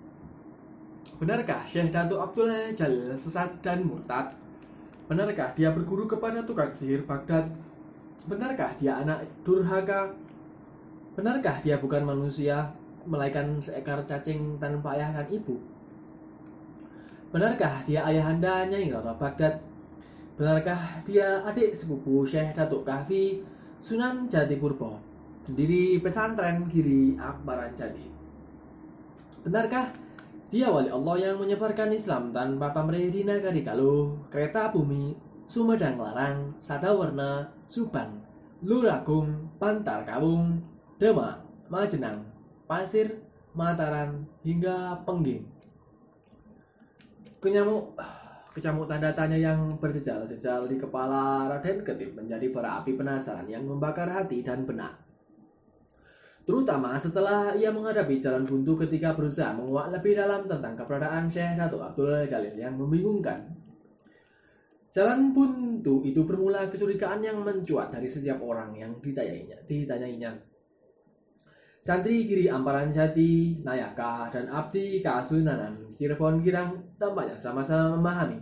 Benarkah 1.19 1.67
Syekh 1.67 1.91
Datuk 1.91 2.23
Abdul 2.23 2.75
Jalil 2.79 3.19
sesat 3.19 3.51
dan 3.67 3.83
murtad? 3.83 4.31
Benarkah 5.11 5.51
dia 5.59 5.75
berguru 5.75 6.07
kepada 6.07 6.47
tukang 6.47 6.71
sihir 6.71 7.03
Baghdad? 7.03 7.51
Benarkah 8.31 8.71
dia 8.79 9.03
anak 9.03 9.27
durhaka? 9.43 10.15
Benarkah 11.19 11.59
dia 11.61 11.83
bukan 11.83 12.07
manusia 12.07 12.71
melahirkan 13.03 13.59
seekor 13.59 14.07
cacing 14.07 14.63
tanpa 14.63 14.95
ayah 14.95 15.11
dan 15.19 15.27
ibu? 15.35 15.59
Benarkah 17.35 17.83
dia 17.83 18.07
ayahanda 18.07 18.71
Nyai 18.71 18.87
Rara 18.95 19.19
Baghdad? 19.19 19.72
Benarkah 20.33 21.05
dia 21.05 21.45
adik 21.45 21.77
sepupu 21.77 22.25
Syekh 22.25 22.57
Datuk 22.57 22.89
Kahfi 22.89 23.45
Sunan 23.85 24.25
Jati 24.25 24.57
Purbo, 24.57 24.97
pendiri 25.45 26.01
pesantren 26.01 26.65
Giri 26.73 27.21
Akbaran 27.21 27.69
Jati? 27.77 28.09
Benarkah 29.45 29.93
dia 30.49 30.73
wali 30.73 30.89
Allah 30.89 31.17
yang 31.21 31.37
menyebarkan 31.37 31.93
Islam 31.93 32.33
tanpa 32.33 32.73
pamrih 32.73 33.13
di 33.13 33.29
negari 33.29 33.61
Galuh, 33.61 34.25
kereta 34.33 34.73
bumi, 34.73 35.13
Sumedang 35.45 36.01
Larang, 36.01 36.57
Sadawarna, 36.57 37.53
Subang, 37.69 38.25
Luragung, 38.65 39.53
Pantar 39.61 40.01
Kawung, 40.09 40.65
Demak, 40.97 41.45
Majenang, 41.69 42.25
Pasir, 42.65 43.21
Mataran, 43.53 44.25
hingga 44.41 44.97
Pengging. 45.05 45.45
Kenyamuk, 47.37 47.93
kecamuk 48.53 48.85
tanda 48.85 49.09
tanya 49.17 49.41
yang 49.41 49.81
berjejal-jejal 49.81 50.69
di 50.69 50.77
kepala 50.77 51.49
Raden 51.49 51.81
Ketip 51.81 52.13
menjadi 52.13 52.53
berapi 52.53 52.93
penasaran 52.93 53.49
yang 53.49 53.65
membakar 53.65 54.13
hati 54.13 54.45
dan 54.45 54.69
benak. 54.69 54.93
Terutama 56.43 56.99
setelah 56.99 57.55
ia 57.57 57.73
menghadapi 57.73 58.21
jalan 58.21 58.45
buntu 58.45 58.85
ketika 58.85 59.17
berusaha 59.17 59.57
menguak 59.57 59.95
lebih 59.95 60.19
dalam 60.19 60.45
tentang 60.45 60.75
keberadaan 60.77 61.31
Syekh 61.31 61.55
Datuk 61.57 61.81
Abdul 61.81 62.29
Jalil 62.29 62.53
yang 62.59 62.77
membingungkan. 62.77 63.47
Jalan 64.93 65.33
buntu 65.33 66.05
itu 66.05 66.21
bermula 66.29 66.69
kecurigaan 66.69 67.25
yang 67.25 67.41
mencuat 67.41 67.89
dari 67.89 68.05
setiap 68.05 68.45
orang 68.45 68.77
yang 68.77 68.93
ditanyainya. 69.01 69.65
ditanyainya. 69.65 70.52
Santri 71.83 72.23
Giri 72.31 72.47
Amparan 72.47 72.95
Jati, 72.95 73.59
Nayaka, 73.59 74.31
dan 74.31 74.47
Abdi 74.47 75.03
Kasunanan 75.03 75.91
Cirebon 75.91 76.39
Girang 76.39 76.79
tampaknya 76.95 77.35
sama-sama 77.35 77.99
memahami 77.99 78.39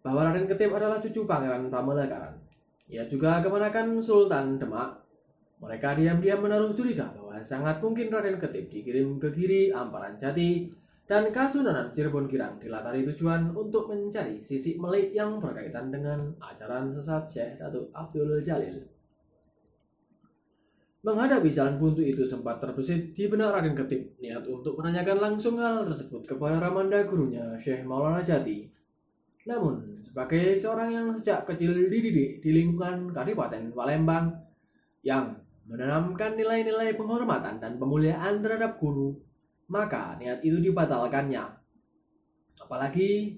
bahwa 0.00 0.32
Raden 0.32 0.48
Ketip 0.48 0.72
adalah 0.72 0.96
cucu 0.96 1.28
Pangeran 1.28 1.68
Pamekaran. 1.68 2.32
Ia 2.88 3.04
juga 3.04 3.44
kemenakan 3.44 4.00
Sultan 4.00 4.56
Demak 4.56 4.96
mereka 5.60 5.92
diam-diam 5.92 6.40
menaruh 6.40 6.72
curiga 6.72 7.12
bahwa 7.12 7.36
sangat 7.44 7.84
mungkin 7.84 8.08
Raden 8.08 8.40
Ketip 8.40 8.72
dikirim 8.72 9.20
ke 9.20 9.28
kiri 9.28 9.68
Amparan 9.68 10.16
Jati 10.16 10.64
dan 11.04 11.28
Kasunanan 11.28 11.92
Cirebon 11.92 12.24
Girang 12.32 12.56
dilatari 12.56 13.04
tujuan 13.04 13.52
untuk 13.52 13.92
mencari 13.92 14.40
sisi 14.40 14.80
melik 14.80 15.12
yang 15.12 15.36
berkaitan 15.36 15.92
dengan 15.92 16.32
ajaran 16.40 16.96
sesat 16.96 17.28
Syekh 17.28 17.60
Datuk 17.60 17.92
Abdul 17.92 18.40
Jalil. 18.40 18.93
Menghadapi 21.04 21.52
jalan 21.52 21.76
buntu 21.76 22.00
itu 22.00 22.24
sempat 22.24 22.56
terbesit 22.56 23.12
di 23.12 23.28
benak 23.28 23.52
Raden 23.52 23.76
Ketip 23.76 24.16
niat 24.24 24.40
untuk 24.48 24.80
menanyakan 24.80 25.20
langsung 25.20 25.60
hal 25.60 25.84
tersebut 25.84 26.24
kepada 26.24 26.56
Ramanda 26.56 27.04
gurunya 27.04 27.44
Syekh 27.60 27.84
Maulana 27.84 28.24
Jati. 28.24 28.64
Namun, 29.44 30.00
sebagai 30.00 30.56
seorang 30.56 30.88
yang 30.88 31.06
sejak 31.12 31.44
kecil 31.44 31.76
dididik 31.92 32.40
di 32.40 32.50
lingkungan 32.56 33.12
Kadipaten 33.12 33.68
Palembang 33.76 34.32
yang 35.04 35.36
menanamkan 35.68 36.40
nilai-nilai 36.40 36.96
penghormatan 36.96 37.60
dan 37.60 37.76
pemuliaan 37.76 38.40
terhadap 38.40 38.80
guru, 38.80 39.12
maka 39.68 40.16
niat 40.16 40.40
itu 40.40 40.56
dibatalkannya. 40.56 41.44
Apalagi 42.64 43.36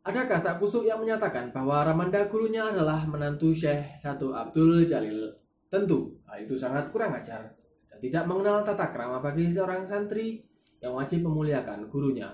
ada 0.00 0.24
kasak 0.24 0.56
kusuk 0.56 0.88
yang 0.88 1.04
menyatakan 1.04 1.52
bahwa 1.52 1.84
Ramanda 1.84 2.24
gurunya 2.24 2.72
adalah 2.72 3.04
menantu 3.04 3.52
Syekh 3.52 4.00
Ratu 4.00 4.32
Abdul 4.32 4.88
Jalil. 4.88 5.44
Tentu, 5.76 6.16
hal 6.24 6.40
itu 6.40 6.56
sangat 6.56 6.88
kurang 6.88 7.12
ajar 7.12 7.52
dan 7.92 7.98
tidak 8.00 8.24
mengenal 8.24 8.64
tata 8.64 8.88
krama 8.88 9.20
bagi 9.20 9.52
seorang 9.52 9.84
santri 9.84 10.40
yang 10.80 10.96
wajib 10.96 11.20
memuliakan 11.28 11.84
gurunya. 11.84 12.32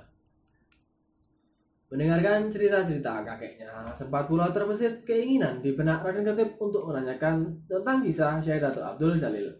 Mendengarkan 1.91 2.47
cerita-cerita 2.49 3.27
kakeknya, 3.27 3.91
sempat 3.93 4.31
pula 4.31 4.55
terbesit 4.55 5.03
keinginan 5.03 5.59
di 5.59 5.75
benak 5.75 6.07
Raden 6.07 6.23
Ketip 6.23 6.57
untuk 6.63 6.87
menanyakan 6.87 7.67
tentang 7.67 8.01
kisah 8.01 8.39
Syekh 8.39 8.63
Datuk 8.63 8.87
Abdul 8.87 9.19
Jalil. 9.19 9.51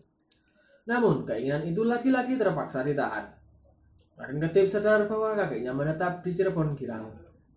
Namun, 0.87 1.27
keinginan 1.27 1.67
itu 1.67 1.83
lagi-lagi 1.83 2.39
terpaksa 2.39 2.87
ditahan. 2.87 3.27
Raden 4.17 4.39
Ketip 4.39 4.71
sadar 4.71 5.11
bahwa 5.11 5.35
kakeknya 5.35 5.75
menetap 5.75 6.23
di 6.23 6.31
Cirebon 6.31 6.73
Girang. 6.79 7.11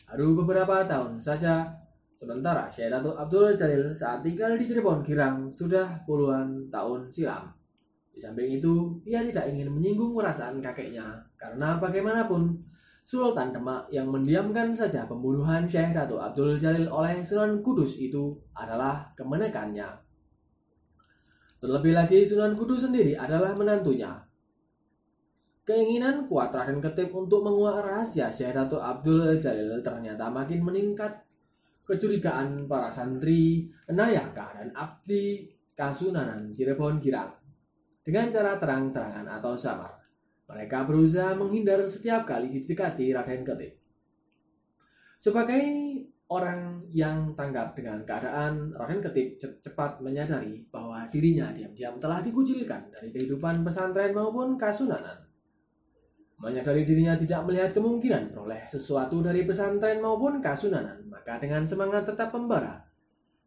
Baru 0.10 0.36
beberapa 0.44 0.84
tahun 0.84 1.24
saja, 1.24 1.85
sementara 2.16 2.72
Syekh 2.72 2.90
Datuk 2.90 3.14
Abdul 3.20 3.54
Jalil 3.54 3.92
saat 3.92 4.24
tinggal 4.24 4.56
di 4.56 4.64
Cirebon 4.64 5.04
Girang 5.04 5.52
sudah 5.52 6.02
puluhan 6.08 6.72
tahun 6.72 7.12
silam. 7.12 7.52
Di 8.16 8.24
samping 8.24 8.64
itu, 8.64 8.96
ia 9.04 9.20
tidak 9.28 9.52
ingin 9.52 9.76
menyinggung 9.76 10.16
perasaan 10.16 10.64
kakeknya, 10.64 11.04
karena 11.36 11.76
bagaimanapun, 11.76 12.56
Sultan 13.06 13.54
Demak 13.54 13.86
yang 13.94 14.10
mendiamkan 14.10 14.74
saja 14.74 15.06
pembunuhan 15.06 15.70
Syekh 15.70 15.94
Datuk 15.94 16.18
Abdul 16.18 16.58
Jalil 16.58 16.90
oleh 16.90 17.22
Sunan 17.22 17.62
Kudus 17.62 18.02
itu 18.02 18.34
adalah 18.58 19.14
kemenekannya. 19.14 19.86
Terlebih 21.62 21.94
lagi 21.94 22.26
Sunan 22.26 22.58
Kudus 22.58 22.90
sendiri 22.90 23.14
adalah 23.14 23.54
menantunya. 23.54 24.26
Keinginan 25.66 26.26
kuat 26.26 26.50
Raden 26.50 26.82
Ketip 26.82 27.14
untuk 27.14 27.46
menguak 27.46 27.86
rahasia 27.86 28.34
Syekh 28.34 28.58
Datuk 28.58 28.82
Abdul 28.82 29.38
Jalil 29.38 29.84
ternyata 29.86 30.32
makin 30.34 30.66
meningkat. 30.66 31.26
Kecurigaan 31.86 32.66
para 32.66 32.90
santri, 32.90 33.70
Nayaka 33.94 34.58
dan 34.58 34.74
Abdi 34.74 35.46
Kasunanan 35.78 36.50
Cirebon 36.50 36.98
Girang 36.98 37.30
dengan 38.02 38.30
cara 38.30 38.58
terang-terangan 38.58 39.26
atau 39.30 39.54
samar 39.54 40.06
mereka 40.46 40.86
berusaha 40.86 41.34
menghindar 41.34 41.82
setiap 41.90 42.30
kali 42.30 42.46
didekati 42.50 43.10
Raden 43.10 43.42
Ketip. 43.42 43.74
Sebagai 45.18 45.66
orang 46.30 46.86
yang 46.94 47.34
tanggap 47.34 47.74
dengan 47.74 48.06
keadaan, 48.06 48.70
Raden 48.78 49.02
Ketip 49.02 49.42
cepat 49.42 50.06
menyadari 50.06 50.62
bahwa 50.70 51.10
dirinya 51.10 51.50
diam-diam 51.50 51.98
telah 51.98 52.22
dikucilkan 52.22 52.94
dari 52.94 53.10
kehidupan 53.10 53.66
pesantren 53.66 54.14
maupun 54.14 54.54
kasunanan. 54.54 55.25
Menyadari 56.36 56.84
dirinya 56.84 57.16
tidak 57.16 57.48
melihat 57.48 57.72
kemungkinan 57.72 58.36
peroleh 58.36 58.68
sesuatu 58.68 59.24
dari 59.24 59.48
pesantren 59.48 60.04
maupun 60.04 60.44
kasunanan, 60.44 61.08
maka 61.08 61.40
dengan 61.40 61.64
semangat 61.64 62.04
tetap 62.12 62.36
membara, 62.36 62.84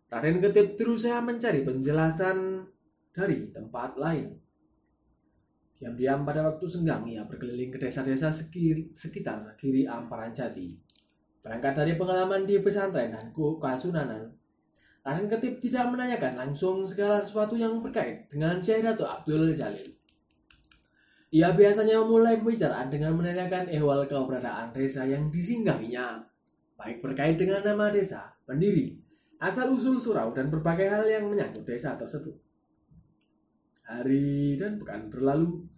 Raden 0.08 0.40
Ketip 0.40 0.80
berusaha 0.80 1.20
mencari 1.20 1.68
penjelasan 1.68 2.64
dari 3.12 3.52
tempat 3.52 4.00
lain. 4.00 4.40
Diam-diam 5.76 6.24
pada 6.24 6.48
waktu 6.48 6.64
senggang 6.64 7.04
ia 7.04 7.28
berkeliling 7.28 7.68
ke 7.68 7.78
desa-desa 7.78 8.32
sekitar 8.32 9.52
kiri 9.60 9.84
Amparan 9.84 10.32
Jati. 10.32 10.72
Berangkat 11.44 11.76
dari 11.76 11.92
pengalaman 12.00 12.48
di 12.48 12.56
pesantren 12.58 13.12
dan 13.12 13.28
kasunanan, 13.36 14.32
Raden 15.04 15.28
Ketip 15.28 15.60
tidak 15.60 15.92
menanyakan 15.92 16.40
langsung 16.40 16.88
segala 16.88 17.20
sesuatu 17.20 17.52
yang 17.52 17.84
terkait 17.84 18.32
dengan 18.32 18.64
Syekh 18.64 18.80
Abdul 18.96 19.52
Jalil. 19.52 19.97
Ia 21.28 21.52
biasanya 21.52 22.00
memulai 22.00 22.40
pembicaraan 22.40 22.88
dengan 22.88 23.12
menanyakan 23.12 23.68
ehwal 23.68 24.08
keberadaan 24.08 24.72
desa 24.72 25.04
yang 25.04 25.28
disinggahinya, 25.28 26.24
baik 26.80 27.04
terkait 27.04 27.36
dengan 27.36 27.60
nama 27.60 27.92
desa, 27.92 28.32
pendiri, 28.48 28.96
asal-usul 29.36 30.00
surau, 30.00 30.32
dan 30.32 30.48
berbagai 30.48 30.88
hal 30.88 31.04
yang 31.04 31.28
menyangkut 31.28 31.68
desa 31.68 32.00
tersebut. 32.00 32.32
Hari 33.84 34.56
dan 34.56 34.80
pekan 34.80 35.12
berlalu, 35.12 35.68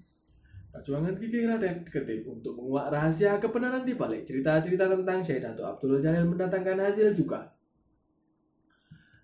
perjuangan 0.70 1.18
gigi 1.18 1.42
Raden 1.42 1.82
Ketip 1.82 2.22
untuk 2.30 2.54
menguak 2.54 2.94
rahasia 2.94 3.42
kebenaran 3.42 3.82
di 3.82 3.98
balik 3.98 4.22
cerita-cerita 4.22 4.86
tentang 4.86 5.26
Syekh 5.26 5.42
Dato 5.42 5.66
Abdul 5.66 5.98
Jalil 5.98 6.30
mendatangkan 6.30 6.78
hasil 6.78 7.10
juga. 7.10 7.50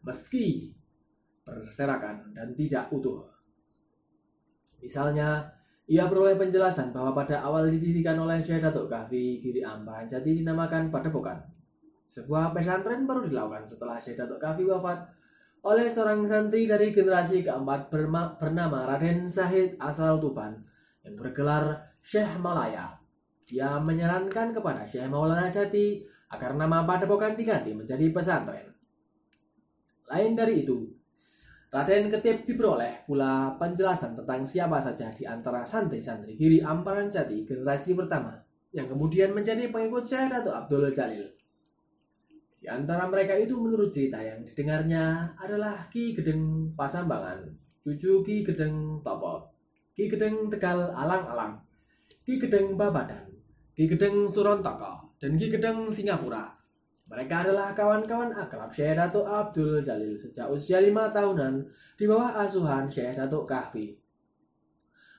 Meski 0.02 0.74
berserakan 1.46 2.34
dan 2.34 2.50
tidak 2.58 2.90
utuh. 2.90 3.22
Misalnya, 4.82 5.55
ia 5.86 6.10
beroleh 6.10 6.34
penjelasan 6.34 6.90
bahwa 6.90 7.14
pada 7.14 7.46
awal 7.46 7.70
didirikan 7.70 8.18
oleh 8.18 8.42
Syekh 8.42 8.58
Datuk 8.58 8.90
Kahfi 8.90 9.38
Giri 9.38 9.62
Amparan 9.62 10.10
Jati 10.10 10.34
dinamakan 10.34 10.90
Padepokan. 10.90 11.38
Sebuah 12.10 12.50
pesantren 12.50 13.06
baru 13.06 13.26
dilakukan 13.26 13.66
setelah 13.70 14.02
Syekh 14.02 14.18
Datuk 14.18 14.42
Kahfi 14.42 14.66
wafat 14.66 15.06
oleh 15.66 15.86
seorang 15.86 16.26
santri 16.26 16.66
dari 16.66 16.90
generasi 16.90 17.46
keempat 17.46 17.90
bernama 18.38 18.86
Raden 18.86 19.26
Sahid 19.30 19.78
asal 19.78 20.18
Tuban 20.18 20.58
yang 21.06 21.14
bergelar 21.14 21.94
Syekh 22.02 22.38
Malaya. 22.42 22.98
Dia 23.46 23.78
menyarankan 23.78 24.54
kepada 24.54 24.82
Syekh 24.86 25.06
Maulana 25.06 25.46
Jati 25.46 26.02
agar 26.34 26.58
nama 26.58 26.82
padepokan 26.82 27.38
diganti 27.38 27.70
menjadi 27.74 28.10
pesantren. 28.10 28.74
Lain 30.10 30.34
dari 30.34 30.66
itu, 30.66 30.86
Raden 31.76 32.08
Ketip 32.08 32.48
diperoleh 32.48 33.04
pula 33.04 33.52
penjelasan 33.60 34.16
tentang 34.16 34.40
siapa 34.48 34.80
saja 34.80 35.12
di 35.12 35.28
antara 35.28 35.60
santri-santri 35.60 36.32
Giri 36.32 36.64
Amparan 36.64 37.12
Jati 37.12 37.44
generasi 37.44 37.92
pertama 37.92 38.32
yang 38.72 38.88
kemudian 38.88 39.36
menjadi 39.36 39.68
pengikut 39.68 40.00
Syekh 40.00 40.32
Dato 40.32 40.56
Abdul 40.56 40.88
Jalil. 40.88 41.28
Di 42.56 42.64
antara 42.72 43.04
mereka 43.12 43.36
itu 43.36 43.60
menurut 43.60 43.92
cerita 43.92 44.24
yang 44.24 44.40
didengarnya 44.40 45.36
adalah 45.36 45.84
Ki 45.92 46.16
Gedeng 46.16 46.72
Pasambangan, 46.72 47.44
cucu 47.84 48.24
Ki 48.24 48.40
Gedeng 48.40 49.04
Topo, 49.04 49.44
Ki 49.92 50.08
Gedeng 50.08 50.48
Tegal 50.48 50.96
Alang-Alang, 50.96 51.60
Ki 52.24 52.40
Gedeng 52.40 52.80
Babadan, 52.80 53.28
Ki 53.76 53.84
Gedeng 53.84 54.24
Surontoko, 54.24 55.12
dan 55.20 55.36
Ki 55.36 55.52
Gedeng 55.52 55.92
Singapura. 55.92 56.55
Mereka 57.06 57.46
adalah 57.46 57.70
kawan-kawan 57.70 58.34
akrab 58.34 58.66
Syekh 58.74 58.98
Datuk 58.98 59.26
Abdul 59.26 59.78
Jalil 59.78 60.18
sejak 60.18 60.50
usia 60.50 60.82
lima 60.82 61.06
tahunan 61.14 61.62
di 61.94 62.04
bawah 62.04 62.34
asuhan 62.42 62.90
Syekh 62.90 63.14
Datuk 63.14 63.46
Kahfi. 63.46 63.94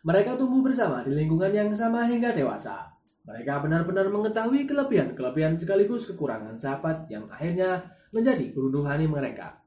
Mereka 0.03 0.35
tumbuh 0.35 0.63
bersama 0.63 1.03
di 1.03 1.15
lingkungan 1.15 1.51
yang 1.51 1.71
sama 1.71 2.03
hingga 2.03 2.35
dewasa. 2.35 2.91
Mereka 3.27 3.59
benar-benar 3.59 4.07
mengetahui 4.07 4.63
kelebihan-kelebihan 4.63 5.59
sekaligus 5.59 6.07
kekurangan 6.11 6.55
sahabat 6.55 7.11
yang 7.11 7.27
akhirnya 7.27 7.83
menjadi 8.15 8.55
guru 8.55 8.87
mereka. 8.87 9.59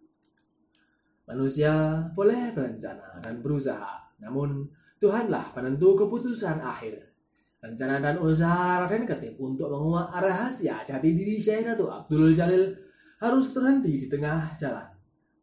Manusia 1.29 2.05
boleh 2.17 2.57
berencana 2.57 3.21
dan 3.21 3.45
berusaha, 3.45 4.17
namun 4.19 4.65
Tuhanlah 5.01 5.57
penentu 5.57 5.97
keputusan 5.97 6.61
akhir. 6.61 7.10
Rencana 7.61 8.01
dan 8.01 8.17
usaha 8.17 8.81
Raden 8.81 9.05
Ketip 9.05 9.37
untuk 9.37 9.69
menguak 9.69 10.09
rahasia 10.17 10.81
jati 10.81 11.13
diri 11.13 11.37
Syekh 11.37 11.69
Datuk 11.69 11.93
Abdul 11.93 12.33
Jalil 12.33 12.73
harus 13.21 13.53
terhenti 13.53 14.01
di 14.01 14.07
tengah 14.09 14.57
jalan. 14.57 14.89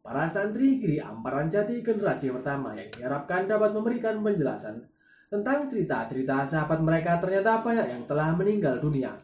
Para 0.02 0.26
santri 0.26 0.82
kiri 0.82 0.98
Amparan 0.98 1.46
Jati 1.46 1.78
generasi 1.84 2.34
pertama 2.34 2.74
yang 2.74 2.90
diharapkan 2.90 3.46
dapat 3.46 3.70
memberikan 3.70 4.18
penjelasan 4.24 4.82
tentang 5.28 5.68
cerita-cerita 5.68 6.42
sahabat 6.42 6.80
mereka 6.80 7.20
ternyata 7.20 7.60
banyak 7.60 7.86
yang 7.86 8.02
telah 8.08 8.34
meninggal 8.34 8.80
dunia. 8.80 9.14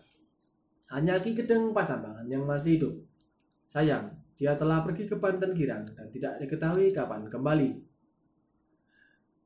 Hanya 0.93 1.19
Ki 1.19 1.35
Gedeng 1.35 1.73
Pasambangan 1.73 2.29
yang 2.29 2.45
masih 2.45 2.79
hidup. 2.79 2.95
Sayang, 3.65 4.13
dia 4.37 4.55
telah 4.55 4.85
pergi 4.85 5.09
ke 5.09 5.17
Banten 5.17 5.57
Girang 5.57 5.89
dan 5.97 6.07
tidak 6.13 6.39
diketahui 6.39 6.93
kapan 6.93 7.27
kembali. 7.27 7.94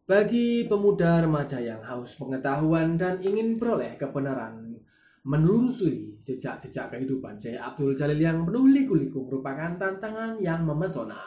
Bagi 0.08 0.64
pemuda 0.64 1.20
remaja 1.20 1.60
yang 1.60 1.84
haus 1.84 2.16
pengetahuan 2.16 2.96
dan 2.96 3.20
ingin 3.20 3.60
beroleh 3.60 3.92
kebenaran, 4.00 4.72
menelusuri 5.20 6.16
jejak-jejak 6.24 6.96
kehidupan 6.96 7.36
Syekh 7.36 7.60
Abdul 7.60 7.92
Jalil 7.92 8.16
yang 8.16 8.48
penuh 8.48 8.72
liku-liku 8.72 9.28
merupakan 9.28 9.76
tantangan 9.76 10.40
yang 10.40 10.64
memesona. 10.64 11.20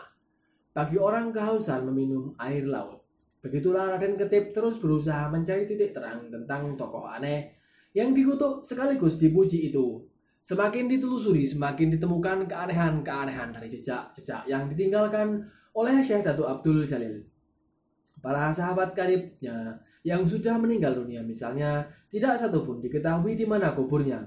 Bagi 0.73 0.97
orang 0.97 1.29
kehausan 1.29 1.93
meminum 1.93 2.33
air 2.41 2.65
laut, 2.65 3.05
begitulah 3.45 3.93
Raden 3.93 4.17
Ketip 4.17 4.49
terus 4.49 4.81
berusaha 4.81 5.29
mencari 5.29 5.69
titik 5.69 5.93
terang 5.93 6.33
tentang 6.33 6.73
tokoh 6.73 7.05
aneh 7.05 7.53
yang 7.93 8.17
dikutuk 8.17 8.65
sekaligus 8.65 9.21
dipuji 9.21 9.69
itu. 9.69 10.01
Semakin 10.41 10.89
ditelusuri, 10.89 11.45
semakin 11.45 12.01
ditemukan 12.01 12.49
keanehan-keanehan 12.49 13.53
dari 13.53 13.69
jejak-jejak 13.69 14.49
yang 14.49 14.65
ditinggalkan 14.65 15.45
oleh 15.77 16.01
Syekh 16.01 16.25
Datuk 16.25 16.49
Abdul 16.49 16.81
Jalil 16.89 17.30
para 18.21 18.53
sahabat 18.53 18.93
karibnya 18.95 19.81
yang 20.01 20.25
sudah 20.25 20.57
meninggal 20.57 20.97
dunia 20.97 21.21
misalnya 21.21 21.86
tidak 22.10 22.38
satupun 22.38 22.81
diketahui 22.81 23.34
di 23.34 23.45
mana 23.45 23.73
kuburnya. 23.73 24.21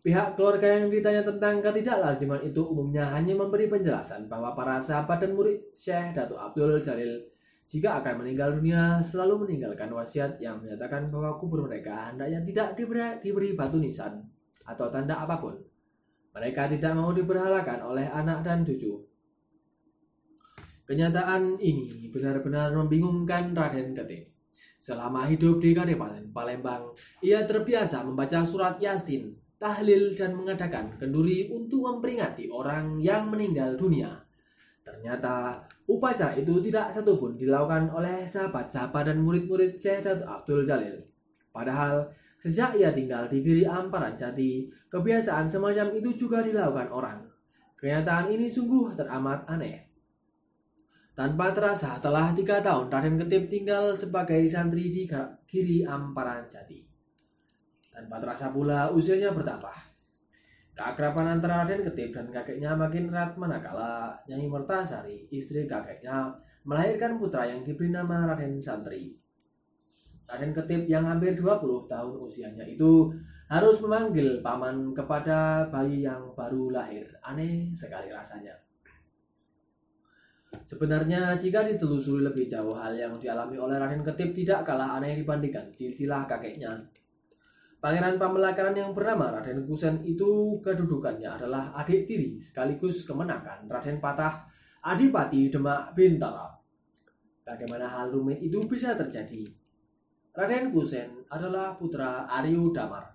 Pihak 0.00 0.32
keluarga 0.32 0.80
yang 0.80 0.88
ditanya 0.88 1.20
tentang 1.20 1.60
ketidaklaziman 1.60 2.40
itu 2.40 2.64
umumnya 2.64 3.04
hanya 3.12 3.36
memberi 3.36 3.68
penjelasan 3.68 4.32
bahwa 4.32 4.56
para 4.56 4.80
sahabat 4.80 5.20
dan 5.20 5.36
murid 5.36 5.76
Syekh 5.76 6.16
Datuk 6.16 6.40
Abdul 6.40 6.80
Jalil 6.80 7.20
jika 7.68 8.00
akan 8.00 8.24
meninggal 8.24 8.56
dunia 8.56 9.04
selalu 9.04 9.44
meninggalkan 9.44 9.92
wasiat 9.92 10.40
yang 10.40 10.58
menyatakan 10.58 11.12
bahwa 11.12 11.36
kubur 11.36 11.68
mereka 11.68 12.10
hendaknya 12.10 12.40
tidak 12.42 12.68
diberi, 12.74 13.20
diberi 13.20 13.52
batu 13.52 13.76
nisan 13.76 14.24
atau 14.64 14.88
tanda 14.88 15.20
apa 15.20 15.36
pun. 15.36 15.54
Mereka 16.32 16.66
tidak 16.66 16.96
mau 16.96 17.12
diberhalakan 17.12 17.84
oleh 17.84 18.08
anak 18.08 18.40
dan 18.40 18.64
cucu. 18.64 19.09
Kenyataan 20.90 21.54
ini 21.62 22.10
benar-benar 22.10 22.74
membingungkan 22.74 23.54
Raden 23.54 23.94
Ketip. 23.94 24.26
Selama 24.82 25.22
hidup 25.30 25.62
di 25.62 25.70
Kabupaten 25.70 26.34
Palembang, 26.34 26.90
ia 27.22 27.46
terbiasa 27.46 28.02
membaca 28.02 28.42
surat 28.42 28.74
Yasin, 28.82 29.30
tahlil 29.54 30.18
dan 30.18 30.34
mengadakan 30.34 30.98
kenduri 30.98 31.46
untuk 31.46 31.86
memperingati 31.86 32.50
orang 32.50 32.98
yang 32.98 33.30
meninggal 33.30 33.78
dunia. 33.78 34.18
Ternyata 34.82 35.62
upacara 35.86 36.34
itu 36.34 36.58
tidak 36.58 36.90
satupun 36.90 37.38
dilakukan 37.38 37.86
oleh 37.94 38.26
sahabat-sahabat 38.26 39.14
dan 39.14 39.22
murid-murid 39.22 39.78
Syekh 39.78 40.02
Datuk 40.02 40.26
Abdul 40.26 40.66
Jalil. 40.66 41.06
Padahal 41.54 42.10
sejak 42.42 42.74
ia 42.74 42.90
tinggal 42.90 43.30
di 43.30 43.46
Giri 43.46 43.62
Amparan 43.62 44.18
Jati, 44.18 44.66
kebiasaan 44.90 45.46
semacam 45.46 45.94
itu 45.94 46.18
juga 46.18 46.42
dilakukan 46.42 46.90
orang. 46.90 47.22
Kenyataan 47.78 48.34
ini 48.34 48.50
sungguh 48.50 48.98
teramat 48.98 49.46
aneh. 49.46 49.89
Tanpa 51.20 51.52
terasa, 51.52 52.00
telah 52.00 52.32
tiga 52.32 52.64
tahun 52.64 52.88
Raden 52.88 53.20
Ketip 53.20 53.52
tinggal 53.52 53.92
sebagai 53.92 54.40
santri 54.48 54.88
di 54.88 55.04
kiri 55.44 55.84
Amparan 55.84 56.48
Jati. 56.48 56.80
Tanpa 57.92 58.16
terasa 58.16 58.48
pula 58.48 58.88
usianya 58.88 59.28
bertambah. 59.28 59.76
Keakraban 60.72 61.28
antara 61.28 61.60
Raden 61.60 61.84
Ketip 61.84 62.16
dan 62.16 62.32
kakeknya 62.32 62.72
makin 62.72 63.12
erat 63.12 63.36
manakala 63.36 64.16
Nyai 64.32 64.48
Mertasari, 64.48 65.28
istri 65.28 65.68
kakeknya, 65.68 66.32
melahirkan 66.64 67.20
putra 67.20 67.44
yang 67.44 67.60
diberi 67.68 67.92
nama 67.92 68.24
Raden 68.32 68.56
Santri. 68.56 69.12
Raden 70.24 70.56
Ketip 70.56 70.88
yang 70.88 71.04
hampir 71.04 71.36
20 71.36 71.84
tahun 71.84 72.16
usianya 72.16 72.64
itu 72.64 73.12
harus 73.52 73.76
memanggil 73.84 74.40
paman 74.40 74.96
kepada 74.96 75.68
bayi 75.68 76.00
yang 76.00 76.32
baru 76.32 76.72
lahir. 76.72 77.04
Aneh 77.20 77.68
sekali 77.76 78.08
rasanya. 78.08 78.69
Sebenarnya 80.70 81.34
jika 81.34 81.66
ditelusuri 81.66 82.22
lebih 82.22 82.46
jauh 82.46 82.78
hal 82.78 82.94
yang 82.94 83.18
dialami 83.18 83.58
oleh 83.58 83.74
Raden 83.74 84.06
Ketip 84.06 84.30
tidak 84.30 84.62
kalah 84.62 85.02
aneh 85.02 85.18
dibandingkan 85.18 85.74
silsilah 85.74 86.30
kakeknya. 86.30 86.78
Pangeran 87.82 88.22
Pamelakaran 88.22 88.78
yang 88.78 88.94
bernama 88.94 89.34
Raden 89.34 89.66
Kusen 89.66 89.98
itu 90.06 90.62
kedudukannya 90.62 91.26
adalah 91.26 91.74
adik 91.74 92.06
tiri 92.06 92.38
sekaligus 92.38 93.02
kemenakan 93.02 93.66
Raden 93.66 93.98
Patah 93.98 94.46
Adipati 94.86 95.50
Demak 95.50 95.90
Bintara. 95.90 96.46
Bagaimana 97.42 97.90
hal 97.90 98.14
rumit 98.14 98.38
itu 98.38 98.62
bisa 98.70 98.94
terjadi? 98.94 99.42
Raden 100.38 100.70
Kusen 100.70 101.26
adalah 101.34 101.74
putra 101.74 102.30
Aryu 102.30 102.70
Damar. 102.70 103.10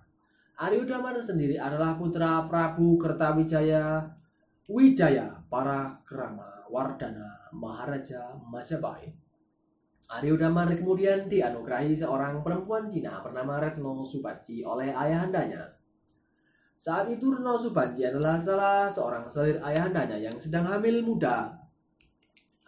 Aryu 0.60 0.84
Damar 0.84 1.16
sendiri 1.24 1.56
adalah 1.56 1.96
putra 1.96 2.44
Prabu 2.44 3.00
Kertawijaya 3.00 4.04
Wijaya 4.68 5.40
para 5.48 6.04
Kerama 6.04 6.55
Wardana 6.70 7.50
Maharaja 7.52 8.34
Majapahit. 8.46 9.26
Aryo 10.06 10.38
Damar 10.38 10.70
kemudian 10.70 11.26
dianugerahi 11.26 11.90
seorang 11.90 12.38
perempuan 12.46 12.86
Cina 12.86 13.18
bernama 13.18 13.58
Retno 13.58 14.06
Subaci 14.06 14.62
oleh 14.62 14.94
ayahandanya. 14.94 15.66
Saat 16.78 17.10
itu 17.10 17.34
Retno 17.34 17.58
Subaci 17.58 18.06
adalah 18.06 18.38
salah 18.38 18.86
seorang 18.86 19.26
selir 19.26 19.58
ayahandanya 19.58 20.14
yang 20.14 20.38
sedang 20.38 20.62
hamil 20.70 21.02
muda. 21.02 21.50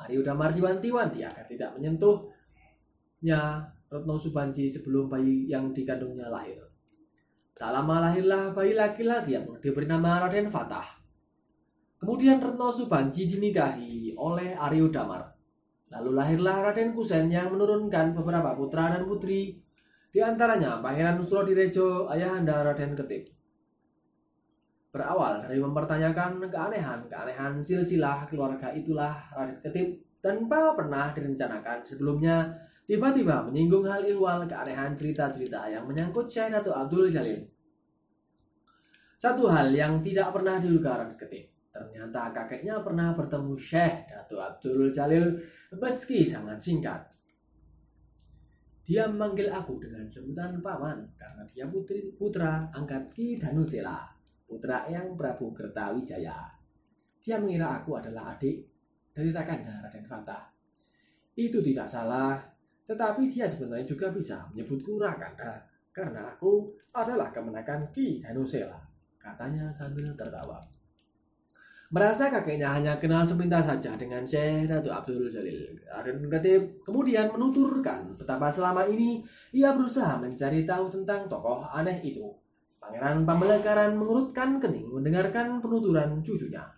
Aryo 0.03 0.27
Damar 0.27 0.51
diwanti-wanti 0.51 1.23
agar 1.23 1.47
tidak 1.47 1.79
menyentuhnya 1.79 3.71
Retno 3.87 4.19
Subanci 4.19 4.67
sebelum 4.67 5.07
bayi 5.07 5.47
yang 5.47 5.71
dikandungnya 5.71 6.27
lahir. 6.27 6.59
Tak 7.55 7.71
lama 7.71 8.11
lahirlah 8.11 8.51
bayi 8.51 8.75
laki-laki 8.75 9.39
yang 9.39 9.47
diberi 9.63 9.87
nama 9.87 10.27
Raden 10.27 10.51
Fatah. 10.51 10.98
Kemudian 11.99 12.39
Retno 12.39 12.71
Subanji 12.71 13.27
dinikahi 13.27 14.15
oleh 14.15 14.55
Aryo 14.55 14.87
Damar. 14.87 15.35
Lalu 15.91 16.15
lahirlah 16.15 16.71
Raden 16.71 16.95
Kusen 16.95 17.27
yang 17.27 17.51
menurunkan 17.51 18.15
beberapa 18.15 18.55
putra 18.55 18.95
dan 18.95 19.03
putri, 19.03 19.59
di 20.15 20.21
antaranya 20.23 20.79
Pangeran 20.79 21.19
Surodirejo, 21.19 22.07
ayahanda 22.07 22.63
Raden 22.63 22.95
Ketip. 22.95 23.35
Berawal 24.95 25.43
dari 25.43 25.59
mempertanyakan 25.59 26.47
keanehan-keanehan 26.47 27.59
silsilah 27.59 28.31
keluarga 28.31 28.71
itulah 28.71 29.19
Raden 29.35 29.59
Ketip 29.59 30.23
tanpa 30.23 30.79
pernah 30.79 31.11
direncanakan 31.11 31.83
sebelumnya 31.83 32.47
tiba-tiba 32.87 33.43
menyinggung 33.43 33.83
hal 33.91 34.07
ihwal 34.07 34.47
keanehan 34.47 34.95
cerita-cerita 34.95 35.67
yang 35.67 35.83
menyangkut 35.83 36.31
Syekh 36.31 36.63
Abdul 36.63 37.11
Jalil. 37.11 37.43
Satu 39.19 39.51
hal 39.51 39.75
yang 39.75 39.99
tidak 39.99 40.31
pernah 40.31 40.63
diduga 40.63 41.03
Raden 41.03 41.19
Ketip 41.19 41.58
Ternyata 41.69 42.33
kakeknya 42.33 42.81
pernah 42.81 43.13
bertemu 43.13 43.53
Syekh 43.55 44.09
Datuk 44.09 44.41
Abdul 44.41 44.89
Jalil 44.89 45.37
meski 45.77 46.25
sangat 46.25 46.57
singkat. 46.59 47.01
Dia 48.89 49.05
memanggil 49.05 49.53
aku 49.53 49.77
dengan 49.77 50.09
sebutan 50.09 50.65
paman 50.65 51.13
karena 51.13 51.45
dia 51.53 51.69
putri 51.69 52.09
putra 52.17 52.73
angkat 52.73 53.13
Ki 53.13 53.37
Danusela, 53.37 54.01
putra 54.49 54.89
yang 54.89 55.13
Prabu 55.13 55.53
Kertawijaya. 55.53 56.57
Dia 57.21 57.37
mengira 57.37 57.77
aku 57.77 58.01
adalah 58.01 58.33
adik 58.33 58.65
dari 59.13 59.29
Rakanda 59.29 59.85
Raden 59.85 60.09
Fatah. 60.09 60.49
Itu 61.37 61.61
tidak 61.61 61.85
salah, 61.85 62.41
tetapi 62.89 63.29
dia 63.29 63.45
sebenarnya 63.45 63.85
juga 63.85 64.09
bisa 64.09 64.49
menyebutku 64.49 64.97
Rakanda 64.97 65.69
karena 65.93 66.33
aku 66.33 66.73
adalah 66.97 67.29
kemenakan 67.29 67.93
Ki 67.93 68.25
Danusela, 68.25 68.81
katanya 69.21 69.69
sambil 69.69 70.09
tertawa. 70.17 70.78
Merasa 71.89 72.29
kakeknya 72.29 72.69
hanya 72.77 73.01
kenal 73.01 73.25
sepintas 73.25 73.65
saja 73.65 73.97
dengan 73.97 74.21
Syekh 74.21 74.69
Datuk 74.69 74.93
Abdul 74.93 75.33
Jalil. 75.33 75.73
Raden 75.89 76.29
Ketip 76.29 76.85
kemudian 76.85 77.33
menuturkan 77.33 78.13
betapa 78.13 78.53
selama 78.53 78.85
ini 78.93 79.25
ia 79.57 79.73
berusaha 79.73 80.21
mencari 80.21 80.69
tahu 80.69 80.93
tentang 80.93 81.25
tokoh 81.33 81.65
aneh 81.73 81.97
itu. 82.05 82.29
Pangeran 82.77 83.25
Pambelekaran 83.25 83.97
mengurutkan 83.97 84.61
kening 84.61 84.93
mendengarkan 84.93 85.65
penuturan 85.65 86.21
cucunya. 86.21 86.69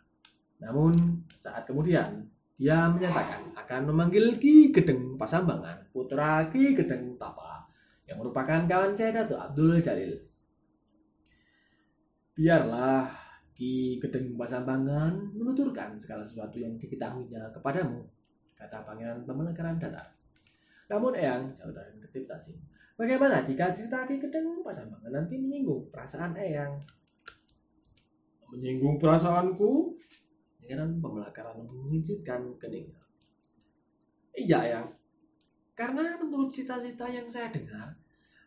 Namun, 0.63 1.27
saat 1.35 1.67
kemudian, 1.67 2.31
dia 2.55 2.87
menyatakan 2.87 3.51
akan 3.59 3.91
memanggil 3.91 4.39
Ki 4.39 4.71
Gedeng 4.71 5.19
Pasambangan, 5.19 5.91
putra 5.91 6.47
Ki 6.55 6.71
Gedeng 6.71 7.19
Tapa, 7.19 7.67
yang 8.07 8.23
merupakan 8.23 8.63
kawan 8.63 8.95
Syekh 8.95 9.11
Datuk 9.11 9.43
Abdul 9.43 9.83
Jalil. 9.83 10.15
Biarlah 12.39 13.20
Ki 13.61 14.01
Gedeng 14.01 14.41
Pasambangan 14.41 15.37
menuturkan 15.37 15.93
segala 16.01 16.25
sesuatu 16.25 16.57
yang 16.57 16.81
diketahuinya 16.81 17.53
kepadamu, 17.53 18.01
kata 18.57 18.81
Pangeran 18.89 19.21
Pemelekaran 19.29 19.77
Datar. 19.77 20.17
Namun 20.89 21.13
Eyang, 21.13 21.53
saudara 21.53 21.93
ketip 22.01 22.25
Tasim, 22.25 22.57
bagaimana 22.97 23.45
jika 23.45 23.69
cerita 23.69 24.09
Ki 24.09 24.17
Gedeng 24.17 24.65
Pasambangan 24.65 25.13
nanti 25.13 25.37
menyinggung 25.37 25.93
perasaan 25.93 26.33
Eyang? 26.41 26.73
Menyinggung 28.49 28.97
perasaanku? 28.97 29.93
Pangeran 30.65 30.97
Pemelekaran 30.97 31.61
mengizinkan 31.61 32.57
keningnya. 32.57 32.97
Iya, 34.41 34.73
Eyang. 34.73 34.89
Karena 35.77 36.17
menurut 36.17 36.49
cita-cita 36.49 37.05
yang 37.13 37.29
saya 37.29 37.53
dengar, 37.53 37.93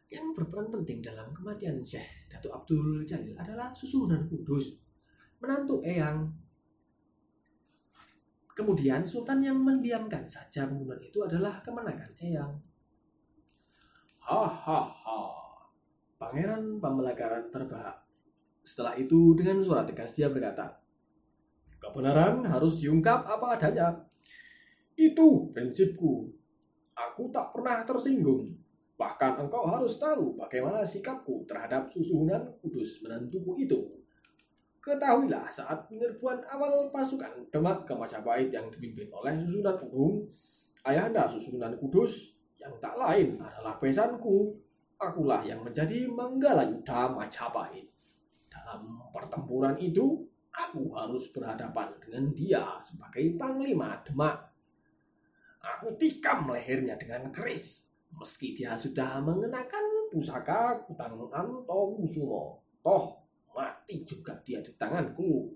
yang 0.09 0.33
berperan 0.33 0.73
penting 0.73 1.05
dalam 1.05 1.29
kematian 1.29 1.85
Syekh 1.85 2.25
Datuk 2.25 2.49
Abdul 2.49 3.05
Jalil 3.05 3.37
adalah 3.37 3.69
susunan 3.77 4.25
kudus 4.25 4.82
menantu 5.43 5.83
Eyang. 5.83 6.31
Kemudian 8.55 9.03
Sultan 9.03 9.43
yang 9.43 9.59
mendiamkan 9.59 10.23
saja 10.23 10.63
pembunuhan 10.63 11.03
itu 11.03 11.19
adalah 11.19 11.59
kemenangan 11.59 12.15
Eyang. 12.23 12.53
Hahaha. 14.23 15.43
Pangeran 16.15 16.79
Pembelakaran 16.79 17.51
terbahak. 17.51 17.99
Setelah 18.63 18.95
itu 18.95 19.35
dengan 19.35 19.59
suara 19.59 19.83
tegas 19.83 20.15
dia 20.15 20.31
berkata, 20.31 20.79
Kebenaran 21.75 22.47
harus 22.47 22.79
diungkap 22.79 23.27
apa 23.27 23.59
adanya. 23.59 23.91
Itu 24.95 25.51
prinsipku. 25.51 26.31
Aku 26.95 27.27
tak 27.35 27.51
pernah 27.51 27.83
tersinggung. 27.83 28.55
Bahkan 28.95 29.43
engkau 29.43 29.67
harus 29.67 29.99
tahu 29.99 30.39
bagaimana 30.39 30.87
sikapku 30.87 31.43
terhadap 31.43 31.91
susunan 31.91 32.55
kudus 32.63 33.03
menantuku 33.03 33.59
itu. 33.59 34.02
Ketahuilah 34.83 35.47
saat 35.47 35.87
penyerbuan 35.87 36.43
awal 36.43 36.91
pasukan 36.91 37.47
Demak 37.47 37.87
ke 37.87 37.95
Majapahit 37.95 38.51
yang 38.51 38.67
dipimpin 38.67 39.07
oleh 39.15 39.31
Susunan 39.39 39.79
Agung, 39.79 40.27
Ayahanda 40.83 41.23
Susunan 41.23 41.71
Kudus 41.79 42.35
yang 42.59 42.75
tak 42.83 42.99
lain 42.99 43.39
adalah 43.39 43.79
besanku. 43.79 44.51
Akulah 44.99 45.39
yang 45.47 45.63
menjadi 45.63 46.11
Manggalayuda 46.11 47.15
Majapahit. 47.15 47.87
Dalam 48.51 48.99
pertempuran 49.15 49.79
itu, 49.79 50.19
aku 50.51 50.91
harus 50.99 51.31
berhadapan 51.31 51.95
dengan 52.03 52.35
dia 52.35 52.63
sebagai 52.83 53.39
Panglima 53.39 54.03
Demak. 54.03 54.51
Aku 55.63 55.95
tikam 55.95 56.51
lehernya 56.51 56.99
dengan 56.99 57.31
keris, 57.31 57.87
meski 58.11 58.51
dia 58.51 58.75
sudah 58.75 59.23
mengenakan 59.23 60.11
pusaka 60.11 60.83
Kutang 60.83 61.15
Anto 61.31 61.95
Kusumo. 61.95 62.59
Toh, 62.83 63.22
mati 63.53 64.01
juga 64.03 64.33
dia 64.41 64.59
di 64.59 64.73
tanganku. 64.73 65.53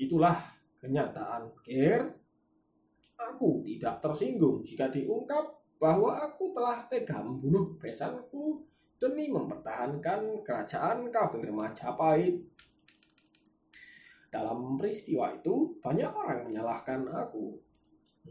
Itulah 0.00 0.36
kenyataan, 0.80 1.52
Ger. 1.62 2.08
Aku 3.20 3.62
tidak 3.62 4.02
tersinggung 4.02 4.66
jika 4.66 4.90
diungkap 4.90 5.46
bahwa 5.78 6.18
aku 6.18 6.50
telah 6.50 6.82
tega 6.90 7.22
membunuh 7.22 7.78
besanku 7.78 8.66
demi 8.98 9.30
mempertahankan 9.30 10.42
kerajaan 10.42 11.06
kafir 11.14 11.46
Majapahit. 11.54 12.42
Dalam 14.32 14.80
peristiwa 14.80 15.30
itu, 15.36 15.76
banyak 15.78 16.08
orang 16.08 16.50
menyalahkan 16.50 17.04
aku. 17.14 17.60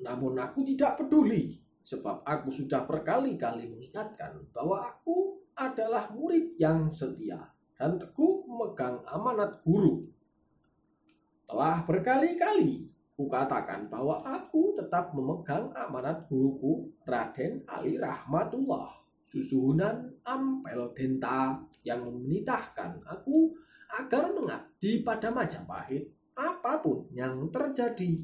Namun 0.02 0.34
aku 0.40 0.66
tidak 0.66 0.98
peduli, 0.98 1.62
sebab 1.86 2.26
aku 2.26 2.50
sudah 2.50 2.84
berkali-kali 2.90 3.70
mengingatkan 3.70 4.44
bahwa 4.50 4.82
aku 4.82 5.40
adalah 5.54 6.10
murid 6.10 6.58
yang 6.58 6.90
setia 6.90 7.38
dan 7.82 7.98
teguh 7.98 8.46
memegang 8.46 9.02
amanat 9.10 9.58
guru. 9.66 10.06
Telah 11.50 11.82
berkali-kali 11.82 12.86
kukatakan 13.18 13.90
bahwa 13.90 14.22
aku 14.22 14.78
tetap 14.78 15.18
memegang 15.18 15.74
amanat 15.74 16.30
guruku 16.30 16.94
Raden 17.02 17.66
Ali 17.66 17.98
Rahmatullah 17.98 19.02
Susuhunan 19.26 20.14
Ampel 20.22 20.94
Denta 20.94 21.58
yang 21.82 22.06
menitahkan 22.06 23.02
aku 23.02 23.50
agar 23.98 24.30
mengabdi 24.30 25.02
pada 25.02 25.34
Majapahit 25.34 26.06
apa 26.38 26.86
pun 26.86 27.10
yang 27.18 27.50
terjadi 27.50 28.22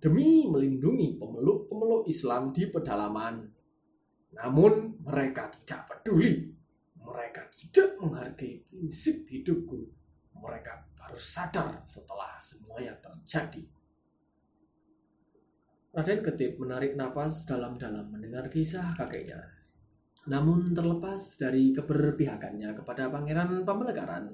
demi 0.00 0.48
melindungi 0.48 1.20
pemeluk-pemeluk 1.20 2.08
Islam 2.08 2.48
di 2.56 2.64
pedalaman. 2.64 3.44
Namun 4.40 5.04
mereka 5.04 5.52
tidak 5.52 5.84
peduli 5.84 6.48
mereka 7.04 7.49
tidak 7.60 8.00
menghargai 8.00 8.64
prinsip 8.64 9.28
hidupku. 9.28 9.84
Mereka 10.40 10.96
baru 10.96 11.20
sadar 11.20 11.84
setelah 11.84 12.40
semuanya 12.40 12.96
terjadi. 12.96 13.60
Raden 15.92 16.20
Ketip 16.24 16.56
menarik 16.56 16.96
napas 16.96 17.44
dalam-dalam 17.44 18.08
mendengar 18.08 18.48
kisah 18.48 18.96
kakeknya. 18.96 19.42
Namun 20.32 20.72
terlepas 20.72 21.20
dari 21.36 21.76
keberpihakannya 21.76 22.72
kepada 22.72 23.12
Pangeran 23.12 23.66
Pembelekaran, 23.66 24.32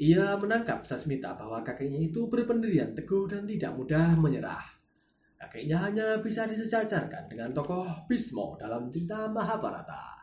ia 0.00 0.38
menangkap 0.40 0.86
Sasmita 0.86 1.36
bahwa 1.36 1.60
kakeknya 1.60 2.08
itu 2.08 2.30
berpendirian 2.30 2.96
teguh 2.96 3.28
dan 3.28 3.44
tidak 3.44 3.74
mudah 3.76 4.16
menyerah. 4.16 4.64
Kakeknya 5.36 5.76
hanya 5.90 6.06
bisa 6.22 6.48
disejajarkan 6.48 7.28
dengan 7.28 7.52
tokoh 7.52 8.08
Bismo 8.08 8.56
dalam 8.56 8.88
cerita 8.88 9.28
Mahabharata 9.28 10.13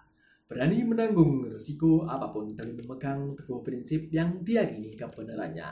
berani 0.52 0.84
menanggung 0.84 1.48
risiko 1.48 2.04
apa 2.04 2.28
pun 2.28 2.52
dan 2.52 2.76
memegang 2.76 3.40
teguh 3.40 3.64
prinsip 3.64 4.12
yang 4.12 4.44
diyakini 4.44 5.00
kebenarannya. 5.00 5.72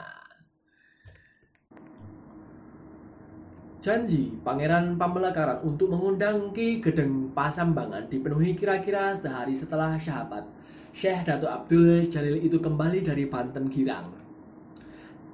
Janji 3.76 4.40
Pangeran 4.40 4.96
Pambelakaran 4.96 5.60
untuk 5.68 5.92
mengundang 5.92 6.48
Ki 6.56 6.80
Gedeng 6.80 7.28
Pasambangan 7.36 8.08
dipenuhi 8.08 8.56
kira-kira 8.56 9.12
sehari 9.12 9.52
setelah 9.52 10.00
syahabat 10.00 10.48
Syekh 10.96 11.28
Datuk 11.28 11.52
Abdul 11.52 12.08
Jalil 12.08 12.40
itu 12.40 12.56
kembali 12.56 13.04
dari 13.04 13.28
Banten 13.28 13.68
Girang. 13.68 14.16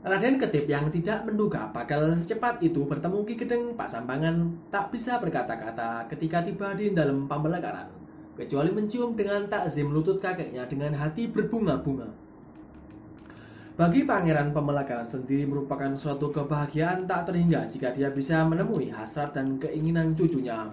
Raden 0.03 0.43
Ketip 0.43 0.67
yang 0.67 0.91
tidak 0.91 1.23
menduga 1.23 1.71
bakal 1.71 2.19
secepat 2.19 2.59
itu 2.67 2.83
bertemu 2.83 3.23
Ki 3.23 3.35
Gedeng 3.39 3.79
Pasambangan 3.79 4.67
tak 4.75 4.91
bisa 4.91 5.23
berkata-kata 5.23 6.11
ketika 6.11 6.43
tiba 6.43 6.75
di 6.75 6.91
dalam 6.91 7.31
Pambelakaran 7.31 8.06
kecuali 8.37 8.71
mencium 8.71 9.17
dengan 9.17 9.49
takzim 9.49 9.91
lutut 9.91 10.21
kakeknya 10.21 10.69
dengan 10.69 10.93
hati 10.95 11.27
berbunga-bunga. 11.27 12.07
Bagi 13.77 14.09
Pangeran 14.09 14.57
Pemelakaran 14.57 15.05
sendiri 15.05 15.45
merupakan 15.45 15.93
suatu 15.93 16.33
kebahagiaan 16.33 17.05
tak 17.05 17.29
terhingga 17.29 17.69
jika 17.69 17.93
dia 17.93 18.09
bisa 18.09 18.41
menemui 18.49 18.89
hasrat 18.89 19.37
dan 19.37 19.61
keinginan 19.61 20.17
cucunya. 20.17 20.65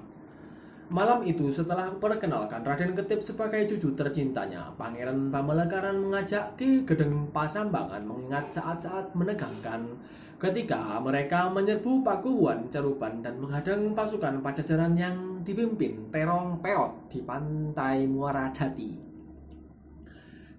Malam 0.88 1.26
itu 1.26 1.50
setelah 1.50 1.90
perkenalkan 2.00 2.64
Raden 2.64 2.94
Ketip 2.94 3.20
sebagai 3.20 3.66
cucu 3.66 3.98
tercintanya, 3.98 4.72
Pangeran 4.78 5.32
Pamelekaran 5.34 6.00
mengajak 6.00 6.54
Ki 6.60 6.86
Gedeng 6.86 7.34
Pasambangan 7.34 8.06
mengingat 8.06 8.54
saat-saat 8.54 9.16
menegangkan 9.18 9.90
ketika 10.38 11.00
mereka 11.00 11.48
menyerbu 11.50 12.04
Pakuwuan 12.04 12.68
Caruban 12.68 13.24
dan 13.24 13.40
menghadang 13.40 13.96
pasukan 13.96 14.44
Pajajaran 14.44 14.94
yang 14.94 15.33
dipimpin 15.44 16.10
Terong 16.10 16.64
Peot 16.64 17.12
di 17.12 17.20
pantai 17.22 18.08
Muara 18.08 18.50
Jati. 18.50 19.14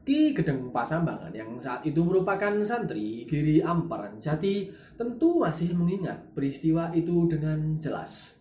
Ki 0.04 0.36
Gedeng 0.36 0.68
Pasambangan 0.68 1.32
yang 1.32 1.56
saat 1.56 1.80
itu 1.88 2.04
merupakan 2.04 2.52
santri 2.60 3.24
Giri 3.24 3.64
Amparan 3.64 4.20
Jati 4.20 4.68
tentu 5.00 5.40
masih 5.40 5.72
mengingat 5.72 6.36
peristiwa 6.36 6.92
itu 6.92 7.24
dengan 7.24 7.80
jelas. 7.80 8.36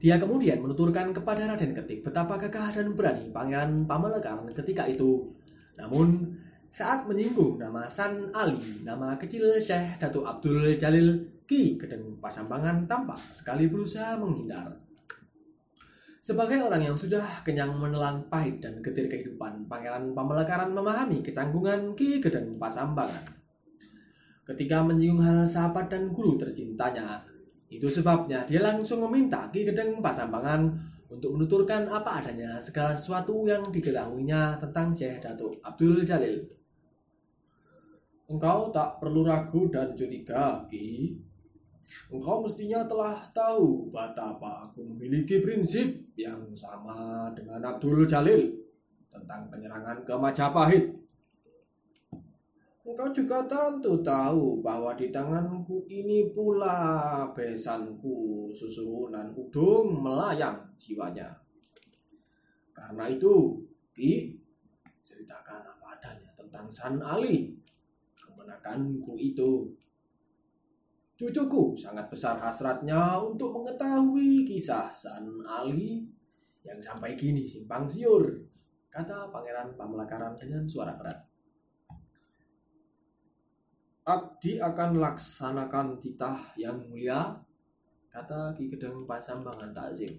Dia 0.00 0.16
kemudian 0.16 0.64
menuturkan 0.64 1.12
kepada 1.12 1.44
Raden 1.44 1.76
Ketik 1.76 2.04
betapa 2.04 2.40
gagah 2.40 2.72
dan 2.80 2.96
berani 2.96 3.28
Pangeran 3.28 3.84
Pamelekan 3.84 4.48
ketika 4.56 4.88
itu. 4.88 5.28
Namun, 5.76 6.32
saat 6.72 7.04
menyinggung 7.04 7.60
nama 7.60 7.84
San 7.88 8.32
Ali, 8.32 8.84
nama 8.84 9.16
kecil 9.20 9.60
Syekh 9.60 10.00
Datuk 10.00 10.24
Abdul 10.24 10.76
Jalil 10.80 11.20
Ki 11.44 11.76
Gedeng 11.76 12.16
Pasambangan 12.20 12.88
tampak 12.88 13.20
sekali 13.36 13.68
berusaha 13.68 14.16
menghindar. 14.16 14.83
Sebagai 16.24 16.56
orang 16.56 16.80
yang 16.80 16.96
sudah 16.96 17.44
kenyang 17.44 17.76
menelan 17.76 18.24
pahit 18.32 18.56
dan 18.56 18.80
getir 18.80 19.12
kehidupan, 19.12 19.68
Pangeran 19.68 20.16
Pamelekaran 20.16 20.72
memahami 20.72 21.20
kecanggungan 21.20 21.92
Ki 21.92 22.16
Gedeng 22.16 22.56
Pasambangan. 22.56 23.28
Ketika 24.48 24.80
menyinggung 24.88 25.20
hal 25.20 25.44
sahabat 25.44 25.92
dan 25.92 26.08
guru 26.16 26.40
tercintanya, 26.40 27.20
itu 27.68 27.84
sebabnya 27.92 28.40
dia 28.48 28.64
langsung 28.64 29.04
meminta 29.04 29.52
Ki 29.52 29.68
Gedeng 29.68 30.00
Pasambangan 30.00 30.72
untuk 31.12 31.36
menuturkan 31.36 31.92
apa 31.92 32.24
adanya 32.24 32.56
segala 32.56 32.96
sesuatu 32.96 33.44
yang 33.44 33.68
diketahuinya 33.68 34.56
tentang 34.56 34.96
Syekh 34.96 35.20
Datuk 35.20 35.60
Abdul 35.60 36.08
Jalil. 36.08 36.40
Engkau 38.32 38.72
tak 38.72 38.96
perlu 38.96 39.28
ragu 39.28 39.68
dan 39.68 39.92
curiga, 39.92 40.64
Ki. 40.72 41.20
Engkau 42.08 42.44
mestinya 42.44 42.84
telah 42.88 43.16
tahu 43.36 43.92
betapa 43.92 44.68
aku 44.68 44.84
memiliki 44.94 45.44
prinsip 45.44 45.86
yang 46.16 46.40
sama 46.56 47.28
dengan 47.36 47.60
Abdul 47.60 48.08
Jalil 48.08 48.50
tentang 49.12 49.46
penyerangan 49.52 50.02
ke 50.02 50.14
Majapahit. 50.16 50.84
Engkau 52.84 53.08
juga 53.16 53.48
tentu 53.48 54.04
tahu 54.04 54.60
bahwa 54.60 54.92
di 54.92 55.08
tanganku 55.08 55.88
ini 55.88 56.28
pula 56.36 57.24
besanku 57.32 58.52
susunan 58.52 59.32
udung 59.32 60.04
melayang 60.04 60.60
jiwanya. 60.76 61.32
Karena 62.76 63.08
itu, 63.08 63.56
Ki, 63.96 64.36
ceritakan 65.00 65.64
apa 65.64 65.96
adanya 65.96 66.28
tentang 66.36 66.68
San 66.68 67.00
Ali, 67.00 67.56
kemenakanku 68.20 69.16
itu. 69.16 69.72
Cucuku 71.14 71.78
sangat 71.78 72.10
besar 72.10 72.42
hasratnya 72.42 73.14
untuk 73.22 73.54
mengetahui 73.54 74.42
kisah 74.42 74.90
San 74.98 75.46
Ali 75.46 76.10
yang 76.66 76.82
sampai 76.82 77.14
kini 77.14 77.46
simpang 77.46 77.86
siur, 77.86 78.34
kata 78.90 79.30
Pangeran 79.30 79.78
Pamelakaran 79.78 80.34
dengan 80.34 80.66
suara 80.66 80.98
berat. 80.98 81.22
Abdi 84.04 84.58
akan 84.58 84.98
laksanakan 84.98 86.02
titah 86.02 86.50
yang 86.58 86.82
mulia, 86.82 87.30
kata 88.10 88.50
Ki 88.58 88.66
Gedeng 88.66 89.06
Pasambangan 89.06 89.70
Takzim. 89.70 90.18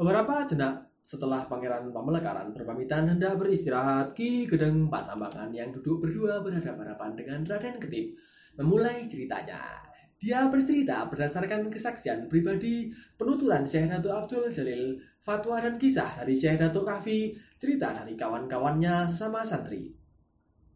Beberapa 0.00 0.48
jenak 0.48 0.88
setelah 1.04 1.44
Pangeran 1.44 1.92
Pamelekaran 1.92 2.48
berpamitan 2.56 3.12
hendak 3.12 3.36
beristirahat, 3.36 4.16
Ki 4.16 4.48
Gedeng 4.48 4.88
Pasambangan 4.88 5.52
yang 5.52 5.68
duduk 5.68 6.08
berdua 6.08 6.40
berhadapan-hadapan 6.40 7.12
dengan 7.12 7.40
Raden 7.44 7.76
Ketip 7.76 8.16
memulai 8.58 9.04
ceritanya. 9.06 9.80
Dia 10.16 10.46
bercerita 10.46 11.08
berdasarkan 11.10 11.66
kesaksian 11.66 12.30
pribadi, 12.30 12.94
penuturan 13.18 13.66
Syekh 13.66 13.90
Datuk 13.90 14.14
Abdul 14.14 14.54
Jalil, 14.54 14.94
fatwa 15.18 15.58
dan 15.58 15.74
kisah 15.78 16.22
dari 16.22 16.38
Syekh 16.38 16.62
Datuk 16.62 16.86
Kahfi, 16.86 17.34
cerita 17.58 17.90
dari 17.90 18.14
kawan-kawannya 18.14 19.10
sesama 19.10 19.42
santri 19.42 20.02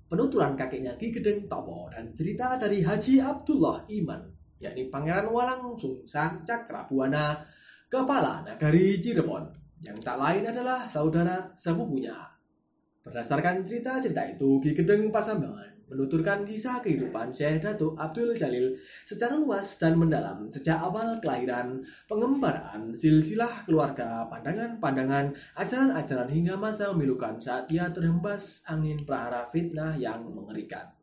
penuturan 0.07 0.55
kakeknya 0.55 0.95
Ki 0.95 1.11
Gedeng 1.11 1.51
Tomo 1.51 1.91
dan 1.91 2.15
cerita 2.15 2.55
dari 2.55 2.83
Haji 2.83 3.19
Abdullah 3.19 3.83
Iman, 3.91 4.23
yakni 4.63 4.87
Pangeran 4.87 5.29
Walang 5.31 5.75
Sungsang 5.75 6.47
Cakrabuana, 6.47 7.43
kepala 7.91 8.47
nagari 8.47 9.03
Cirebon, 9.03 9.51
yang 9.83 9.99
tak 9.99 10.19
lain 10.19 10.47
adalah 10.47 10.87
saudara 10.87 11.51
sepupunya. 11.59 12.15
Berdasarkan 13.03 13.63
cerita-cerita 13.63 14.23
itu, 14.31 14.59
Ki 14.63 14.75
Gedeng 14.75 15.11
Pasambangan 15.11 15.76
menuturkan 15.87 16.43
kisah 16.43 16.83
kehidupan 16.83 17.31
Syekh 17.31 17.63
Datuk 17.63 17.95
Abdul 17.95 18.35
Jalil 18.35 18.75
secara 19.07 19.39
luas 19.39 19.79
dan 19.79 19.95
mendalam 19.95 20.51
sejak 20.51 20.83
awal 20.83 21.23
kelahiran, 21.23 21.79
pengembaraan, 22.11 22.91
silsilah 22.97 23.63
keluarga, 23.69 24.27
pandangan-pandangan, 24.27 25.31
ajaran-ajaran 25.55 26.31
hingga 26.33 26.59
masa 26.59 26.91
memilukan 26.91 27.39
saat 27.39 27.71
dia 27.71 27.87
terhempas 27.93 28.67
angin 28.67 29.07
prahara 29.07 29.47
fitnah 29.47 29.95
yang 29.95 30.27
mengerikan. 30.27 30.96